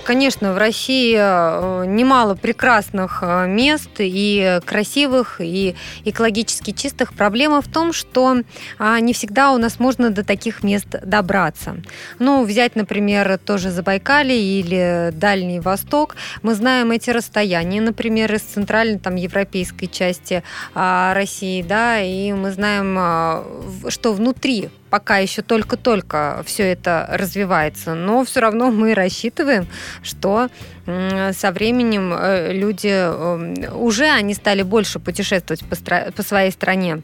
Конечно, 0.04 0.54
в 0.54 0.58
России 0.58 1.16
э, 1.16 1.86
немало 1.86 2.36
прекрасных 2.36 3.20
э, 3.22 3.48
мест 3.48 3.92
и 4.00 4.60
красивых, 4.66 5.40
и 5.40 5.76
экологически 6.04 6.72
чистых. 6.72 7.14
Проблема 7.14 7.62
в 7.62 7.68
том, 7.68 7.94
что 7.94 8.42
а, 8.80 9.00
не 9.00 9.14
всегда 9.14 9.54
у 9.54 9.58
нас 9.58 9.80
можно 9.80 10.10
до 10.10 10.24
таких 10.24 10.64
мест 10.64 10.88
добраться. 11.06 11.78
Ну, 12.20 12.44
взять, 12.44 12.76
например, 12.76 13.38
тоже 13.38 13.70
Забайкалье 13.70 14.38
или 14.38 15.12
Дальний 15.14 15.60
Восток. 15.60 16.16
Мы 16.42 16.56
знаем 16.56 16.92
эти 16.92 17.12
расстояния, 17.12 17.80
например, 17.80 18.34
из 18.34 18.42
центральной 18.42 19.00
там, 19.00 19.16
европейской 19.16 19.86
части 19.86 20.44
а, 20.74 21.14
России, 21.14 21.62
да, 21.62 22.02
и 22.02 22.34
мы 22.34 22.52
знаем, 22.52 22.96
а, 23.00 23.46
что 23.90 24.14
внутри 24.14 24.72
пока 24.92 25.18
еще 25.18 25.42
только-только 25.42 26.44
все 26.46 26.72
это 26.72 27.08
развивается, 27.10 27.96
но 27.96 28.24
все 28.24 28.42
равно 28.42 28.70
мы 28.70 28.94
рассчитываем, 28.94 29.66
что 30.04 30.50
со 30.86 31.52
временем 31.52 32.14
э, 32.14 32.52
люди 32.54 32.90
эм, 32.90 33.82
уже 33.82 34.06
они 34.06 34.34
стали 34.34 34.64
больше 34.64 35.00
путешествовать 35.00 35.64
по, 35.66 36.12
по 36.12 36.24
своей 36.24 36.52
стране. 36.52 37.02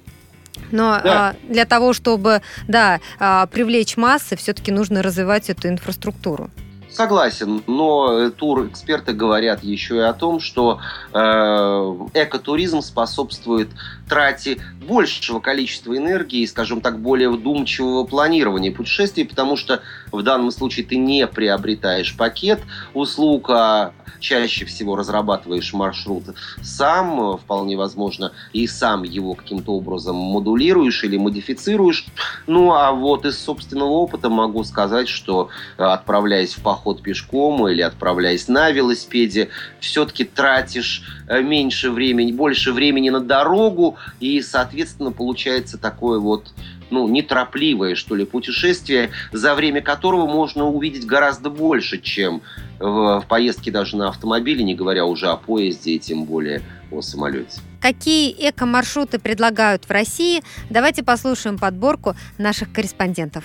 Но 0.71 0.99
да. 1.03 1.29
а, 1.29 1.35
для 1.47 1.65
того, 1.65 1.93
чтобы 1.93 2.41
да, 2.67 2.99
а, 3.19 3.45
привлечь 3.45 3.95
массы, 3.95 4.35
все-таки 4.35 4.71
нужно 4.71 5.01
развивать 5.01 5.49
эту 5.49 5.69
инфраструктуру. 5.69 6.49
Согласен, 6.89 7.61
но 7.67 8.31
тур-эксперты 8.31 9.13
говорят 9.13 9.63
еще 9.63 9.97
и 9.97 9.99
о 9.99 10.13
том, 10.13 10.39
что 10.39 10.79
э, 11.13 11.19
экотуризм 11.19 12.81
способствует 12.81 13.69
трате 14.07 14.57
большего 14.87 15.39
количества 15.39 15.95
энергии, 15.95 16.45
скажем 16.45 16.81
так, 16.81 16.99
более 16.99 17.29
вдумчивого 17.29 18.05
планирования 18.05 18.71
путешествий, 18.71 19.25
потому 19.25 19.57
что 19.57 19.81
в 20.11 20.21
данном 20.23 20.51
случае 20.51 20.85
ты 20.85 20.97
не 20.97 21.27
приобретаешь 21.27 22.15
пакет 22.15 22.61
услуг, 22.93 23.49
а 23.49 23.93
чаще 24.19 24.65
всего 24.65 24.95
разрабатываешь 24.95 25.73
маршрут 25.73 26.23
сам, 26.61 27.37
вполне 27.37 27.77
возможно, 27.77 28.31
и 28.53 28.67
сам 28.67 29.03
его 29.03 29.33
каким-то 29.33 29.73
образом 29.73 30.15
модулируешь 30.15 31.03
или 31.03 31.17
модифицируешь. 31.17 32.05
Ну, 32.47 32.73
а 32.73 32.91
вот 32.91 33.25
из 33.25 33.39
собственного 33.39 33.89
опыта 33.89 34.29
могу 34.29 34.63
сказать, 34.63 35.07
что 35.07 35.49
отправляясь 35.77 36.55
в 36.55 36.61
поход 36.61 37.01
пешком 37.01 37.67
или 37.67 37.81
отправляясь 37.81 38.47
на 38.47 38.71
велосипеде, 38.71 39.49
все-таки 39.79 40.23
тратишь 40.23 41.03
э, 41.03 41.16
меньше 41.29 41.91
времени, 41.91 42.31
больше 42.31 42.71
времени 42.71 43.09
на 43.09 43.19
дорогу, 43.19 43.97
и, 44.19 44.41
соответственно, 44.41 45.11
получается 45.11 45.77
такое 45.77 46.19
вот 46.19 46.53
ну, 46.89 47.07
неторопливое, 47.07 47.95
что 47.95 48.15
ли, 48.15 48.25
путешествие, 48.25 49.09
за 49.31 49.55
время 49.55 49.81
которого 49.81 50.25
можно 50.25 50.65
увидеть 50.65 51.05
гораздо 51.05 51.49
больше, 51.49 51.99
чем 51.99 52.41
в, 52.79 53.21
в 53.21 53.25
поездке 53.27 53.71
даже 53.71 53.97
на 53.97 54.09
автомобиле, 54.09 54.63
не 54.63 54.75
говоря 54.75 55.05
уже 55.05 55.27
о 55.27 55.35
поезде 55.35 55.91
и 55.91 55.99
тем 55.99 56.25
более 56.25 56.61
о 56.91 57.01
самолете. 57.01 57.59
Какие 57.81 58.31
эко-маршруты 58.49 59.19
предлагают 59.19 59.85
в 59.85 59.91
России? 59.91 60.41
Давайте 60.69 61.03
послушаем 61.03 61.57
подборку 61.57 62.15
наших 62.37 62.71
корреспондентов. 62.71 63.43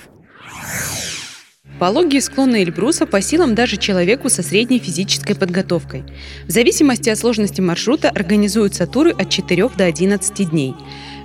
Пологие 1.82 2.20
склоны 2.20 2.62
Эльбруса 2.62 3.06
по 3.06 3.20
силам 3.20 3.56
даже 3.56 3.76
человеку 3.76 4.28
со 4.28 4.44
средней 4.44 4.78
физической 4.78 5.34
подготовкой. 5.34 6.04
В 6.46 6.50
зависимости 6.52 7.10
от 7.10 7.18
сложности 7.18 7.60
маршрута 7.60 8.08
организуются 8.08 8.86
туры 8.86 9.10
от 9.10 9.30
4 9.30 9.68
до 9.70 9.84
11 9.86 10.48
дней. 10.50 10.76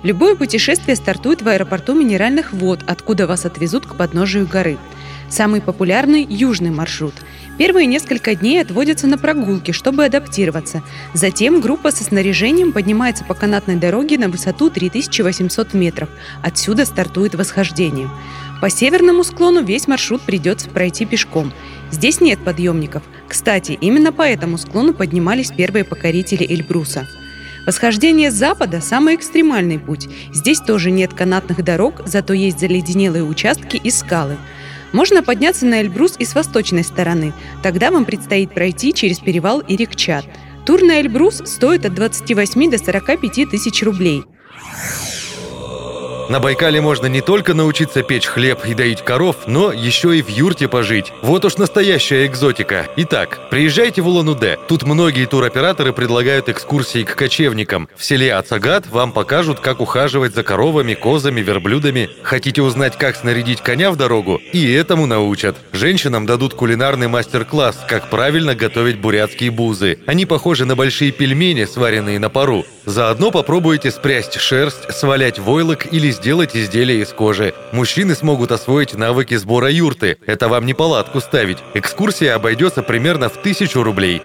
Любое 0.02 0.34
путешествие 0.34 0.96
стартует 0.96 1.42
в 1.42 1.48
аэропорту 1.48 1.94
Минеральных 1.94 2.52
вод, 2.52 2.80
откуда 2.88 3.28
вас 3.28 3.46
отвезут 3.46 3.86
к 3.86 3.96
подножию 3.96 4.48
горы. 4.48 4.78
Самый 5.30 5.60
популярный– 5.60 6.26
южный 6.28 6.70
маршрут. 6.70 7.14
Первые 7.58 7.86
несколько 7.86 8.36
дней 8.36 8.62
отводятся 8.62 9.08
на 9.08 9.18
прогулки, 9.18 9.72
чтобы 9.72 10.04
адаптироваться. 10.04 10.82
Затем 11.12 11.60
группа 11.60 11.90
со 11.90 12.04
снаряжением 12.04 12.72
поднимается 12.72 13.24
по 13.24 13.34
канатной 13.34 13.74
дороге 13.74 14.16
на 14.16 14.28
высоту 14.28 14.70
3800 14.70 15.74
метров. 15.74 16.08
Отсюда 16.40 16.86
стартует 16.86 17.34
восхождение. 17.34 18.08
По 18.60 18.70
северному 18.70 19.24
склону 19.24 19.62
весь 19.64 19.88
маршрут 19.88 20.22
придется 20.22 20.68
пройти 20.68 21.04
пешком. 21.04 21.52
Здесь 21.90 22.20
нет 22.20 22.38
подъемников. 22.44 23.02
Кстати, 23.28 23.72
именно 23.72 24.12
по 24.12 24.22
этому 24.22 24.56
склону 24.56 24.94
поднимались 24.94 25.50
первые 25.50 25.84
покорители 25.84 26.46
Эльбруса. 26.48 27.06
Восхождение 27.66 28.30
с 28.30 28.34
запада– 28.34 28.80
самый 28.82 29.16
экстремальный 29.16 29.78
путь. 29.78 30.08
Здесь 30.32 30.60
тоже 30.60 30.90
нет 30.90 31.12
канатных 31.12 31.62
дорог, 31.64 32.02
зато 32.06 32.32
есть 32.34 32.60
заледенелые 32.60 33.24
участки 33.24 33.76
и 33.76 33.90
скалы. 33.90 34.38
Можно 34.92 35.22
подняться 35.22 35.66
на 35.66 35.80
Эльбрус 35.80 36.14
и 36.18 36.24
с 36.24 36.34
восточной 36.34 36.84
стороны. 36.84 37.32
Тогда 37.62 37.90
вам 37.90 38.04
предстоит 38.04 38.52
пройти 38.52 38.92
через 38.92 39.18
перевал 39.18 39.60
Ирикчат. 39.60 40.24
Тур 40.64 40.82
на 40.82 41.00
Эльбрус 41.00 41.42
стоит 41.44 41.84
от 41.86 41.94
28 41.94 42.70
до 42.70 42.78
45 42.78 43.50
тысяч 43.50 43.82
рублей. 43.82 44.22
На 46.28 46.40
Байкале 46.40 46.82
можно 46.82 47.06
не 47.06 47.22
только 47.22 47.54
научиться 47.54 48.02
печь 48.02 48.26
хлеб 48.26 48.66
и 48.66 48.74
доить 48.74 49.00
коров, 49.00 49.36
но 49.46 49.72
еще 49.72 50.14
и 50.14 50.20
в 50.20 50.28
юрте 50.28 50.68
пожить. 50.68 51.10
Вот 51.22 51.46
уж 51.46 51.56
настоящая 51.56 52.26
экзотика. 52.26 52.86
Итак, 52.96 53.40
приезжайте 53.50 54.02
в 54.02 54.08
Улан-Удэ. 54.08 54.58
Тут 54.68 54.82
многие 54.82 55.24
туроператоры 55.24 55.94
предлагают 55.94 56.50
экскурсии 56.50 57.02
к 57.04 57.16
кочевникам. 57.16 57.88
В 57.96 58.04
селе 58.04 58.34
Ацагат 58.34 58.86
вам 58.88 59.12
покажут, 59.12 59.60
как 59.60 59.80
ухаживать 59.80 60.34
за 60.34 60.42
коровами, 60.42 60.92
козами, 60.92 61.40
верблюдами. 61.40 62.10
Хотите 62.22 62.60
узнать, 62.60 62.98
как 62.98 63.16
снарядить 63.16 63.62
коня 63.62 63.90
в 63.90 63.96
дорогу? 63.96 64.38
И 64.52 64.70
этому 64.70 65.06
научат. 65.06 65.56
Женщинам 65.72 66.26
дадут 66.26 66.52
кулинарный 66.52 67.08
мастер-класс, 67.08 67.86
как 67.88 68.10
правильно 68.10 68.54
готовить 68.54 68.98
бурятские 68.98 69.50
бузы. 69.50 69.98
Они 70.06 70.26
похожи 70.26 70.66
на 70.66 70.76
большие 70.76 71.10
пельмени, 71.10 71.64
сваренные 71.64 72.18
на 72.18 72.28
пару. 72.28 72.66
Заодно 72.84 73.30
попробуйте 73.30 73.90
спрясть 73.90 74.38
шерсть, 74.38 74.92
свалять 74.92 75.38
войлок 75.38 75.90
или 75.90 76.10
сделать 76.18 76.54
изделия 76.54 77.00
из 77.00 77.08
кожи. 77.08 77.54
Мужчины 77.72 78.14
смогут 78.14 78.52
освоить 78.52 78.94
навыки 78.94 79.36
сбора 79.36 79.70
юрты. 79.70 80.18
Это 80.26 80.48
вам 80.48 80.66
не 80.66 80.74
палатку 80.74 81.20
ставить. 81.20 81.58
Экскурсия 81.74 82.34
обойдется 82.34 82.82
примерно 82.82 83.28
в 83.28 83.36
тысячу 83.40 83.82
рублей. 83.82 84.22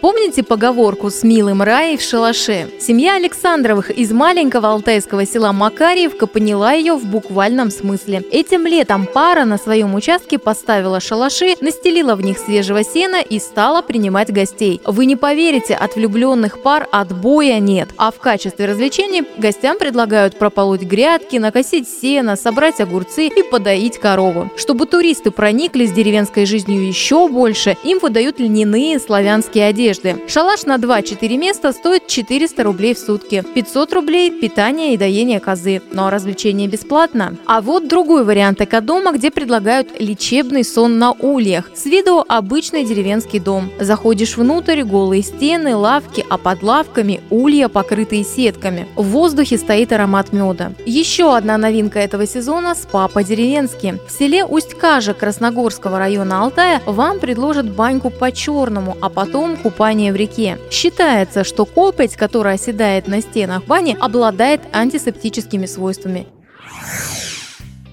Помните 0.00 0.42
поговорку 0.42 1.10
«с 1.10 1.22
милым 1.22 1.60
раей 1.60 1.98
в 1.98 2.00
шалаше»? 2.00 2.70
Семья 2.80 3.16
Александровых 3.16 3.90
из 3.90 4.10
маленького 4.12 4.70
алтайского 4.70 5.26
села 5.26 5.52
Макарьевка 5.52 6.26
поняла 6.26 6.72
ее 6.72 6.94
в 6.94 7.04
буквальном 7.04 7.70
смысле. 7.70 8.24
Этим 8.30 8.66
летом 8.66 9.06
пара 9.06 9.44
на 9.44 9.58
своем 9.58 9.94
участке 9.94 10.38
поставила 10.38 11.00
шалаши, 11.00 11.56
настелила 11.60 12.14
в 12.14 12.22
них 12.22 12.38
свежего 12.38 12.82
сена 12.82 13.20
и 13.20 13.38
стала 13.38 13.82
принимать 13.82 14.32
гостей. 14.32 14.80
Вы 14.86 15.04
не 15.04 15.16
поверите, 15.16 15.74
от 15.74 15.96
влюбленных 15.96 16.62
пар 16.62 16.88
отбоя 16.90 17.58
нет. 17.58 17.90
А 17.98 18.10
в 18.10 18.18
качестве 18.20 18.64
развлечений 18.64 19.24
гостям 19.36 19.76
предлагают 19.76 20.38
прополоть 20.38 20.82
грядки, 20.82 21.36
накосить 21.36 21.86
сено, 21.86 22.36
собрать 22.36 22.80
огурцы 22.80 23.26
и 23.26 23.42
подоить 23.42 23.98
корову. 23.98 24.50
Чтобы 24.56 24.86
туристы 24.86 25.30
прониклись 25.30 25.92
деревенской 25.92 26.46
жизнью 26.46 26.86
еще 26.86 27.28
больше, 27.28 27.76
им 27.84 27.98
выдают 27.98 28.40
льняные 28.40 28.98
славянские 28.98 29.66
одежды. 29.66 29.89
Шалаш 30.28 30.64
на 30.64 30.76
2-4 30.76 31.36
места 31.36 31.72
стоит 31.72 32.06
400 32.06 32.62
рублей 32.62 32.94
в 32.94 32.98
сутки. 32.98 33.44
500 33.54 33.92
рублей– 33.92 34.30
питание 34.40 34.94
и 34.94 34.96
доение 34.96 35.40
козы. 35.40 35.82
Но 35.92 36.10
развлечение 36.10 36.68
бесплатно. 36.68 37.36
А 37.46 37.60
вот 37.60 37.88
другой 37.88 38.24
вариант 38.24 38.60
экодома, 38.60 39.12
где 39.12 39.30
предлагают 39.30 40.00
лечебный 40.00 40.64
сон 40.64 40.98
на 40.98 41.12
ульях. 41.12 41.70
С 41.74 41.86
виду 41.86 42.24
обычный 42.26 42.84
деревенский 42.84 43.40
дом. 43.40 43.70
Заходишь 43.80 44.36
внутрь, 44.36 44.82
голые 44.82 45.22
стены, 45.22 45.74
лавки, 45.74 46.24
а 46.28 46.38
под 46.38 46.62
лавками 46.62 47.20
улья, 47.30 47.68
покрытые 47.68 48.24
сетками. 48.24 48.86
В 48.96 49.04
воздухе 49.04 49.58
стоит 49.58 49.92
аромат 49.92 50.32
меда. 50.32 50.72
Еще 50.86 51.36
одна 51.36 51.58
новинка 51.58 51.98
этого 51.98 52.26
сезона– 52.26 52.74
спа 52.76 53.08
по-деревенски. 53.08 53.98
В 54.06 54.10
селе 54.10 54.44
Усть-Кажа 54.44 55.14
Красногорского 55.14 55.98
района 55.98 56.42
Алтая 56.42 56.82
вам 56.86 57.18
предложат 57.18 57.70
баньку 57.70 58.10
по-черному, 58.10 58.96
а 59.00 59.08
потом 59.08 59.56
купание 59.80 60.12
в 60.12 60.16
реке. 60.16 60.58
Считается, 60.70 61.42
что 61.42 61.64
копоть, 61.64 62.14
которая 62.14 62.56
оседает 62.56 63.08
на 63.08 63.22
стенах 63.22 63.64
бани, 63.64 63.96
обладает 63.98 64.60
антисептическими 64.74 65.64
свойствами. 65.64 66.26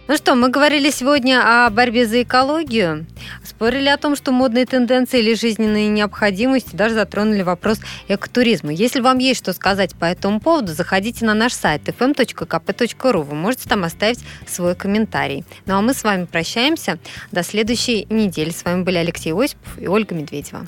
Ну 0.09 0.17
что, 0.17 0.35
мы 0.35 0.49
говорили 0.49 0.89
сегодня 0.89 1.65
о 1.65 1.69
борьбе 1.69 2.05
за 2.05 2.23
экологию, 2.23 3.05
спорили 3.41 3.87
о 3.87 3.95
том, 3.95 4.17
что 4.17 4.33
модные 4.33 4.65
тенденции 4.65 5.19
или 5.19 5.33
жизненные 5.33 5.87
необходимости, 5.87 6.75
даже 6.75 6.93
затронули 6.93 7.41
вопрос 7.41 7.79
экотуризма. 8.09 8.73
Если 8.73 8.99
вам 8.99 9.19
есть 9.19 9.39
что 9.39 9.53
сказать 9.53 9.95
по 9.95 10.03
этому 10.03 10.41
поводу, 10.41 10.73
заходите 10.73 11.23
на 11.23 11.35
наш 11.35 11.53
сайт 11.53 11.83
fm.kp.ru. 11.87 13.23
Вы 13.23 13.35
можете 13.35 13.69
там 13.69 13.85
оставить 13.85 14.19
свой 14.45 14.75
комментарий. 14.75 15.45
Ну 15.65 15.77
а 15.77 15.81
мы 15.81 15.93
с 15.93 16.03
вами 16.03 16.25
прощаемся. 16.25 16.99
До 17.31 17.43
следующей 17.43 18.07
недели. 18.09 18.49
С 18.49 18.65
вами 18.65 18.83
были 18.83 18.97
Алексей 18.97 19.31
Осипов 19.31 19.79
и 19.79 19.87
Ольга 19.87 20.15
Медведева. 20.15 20.67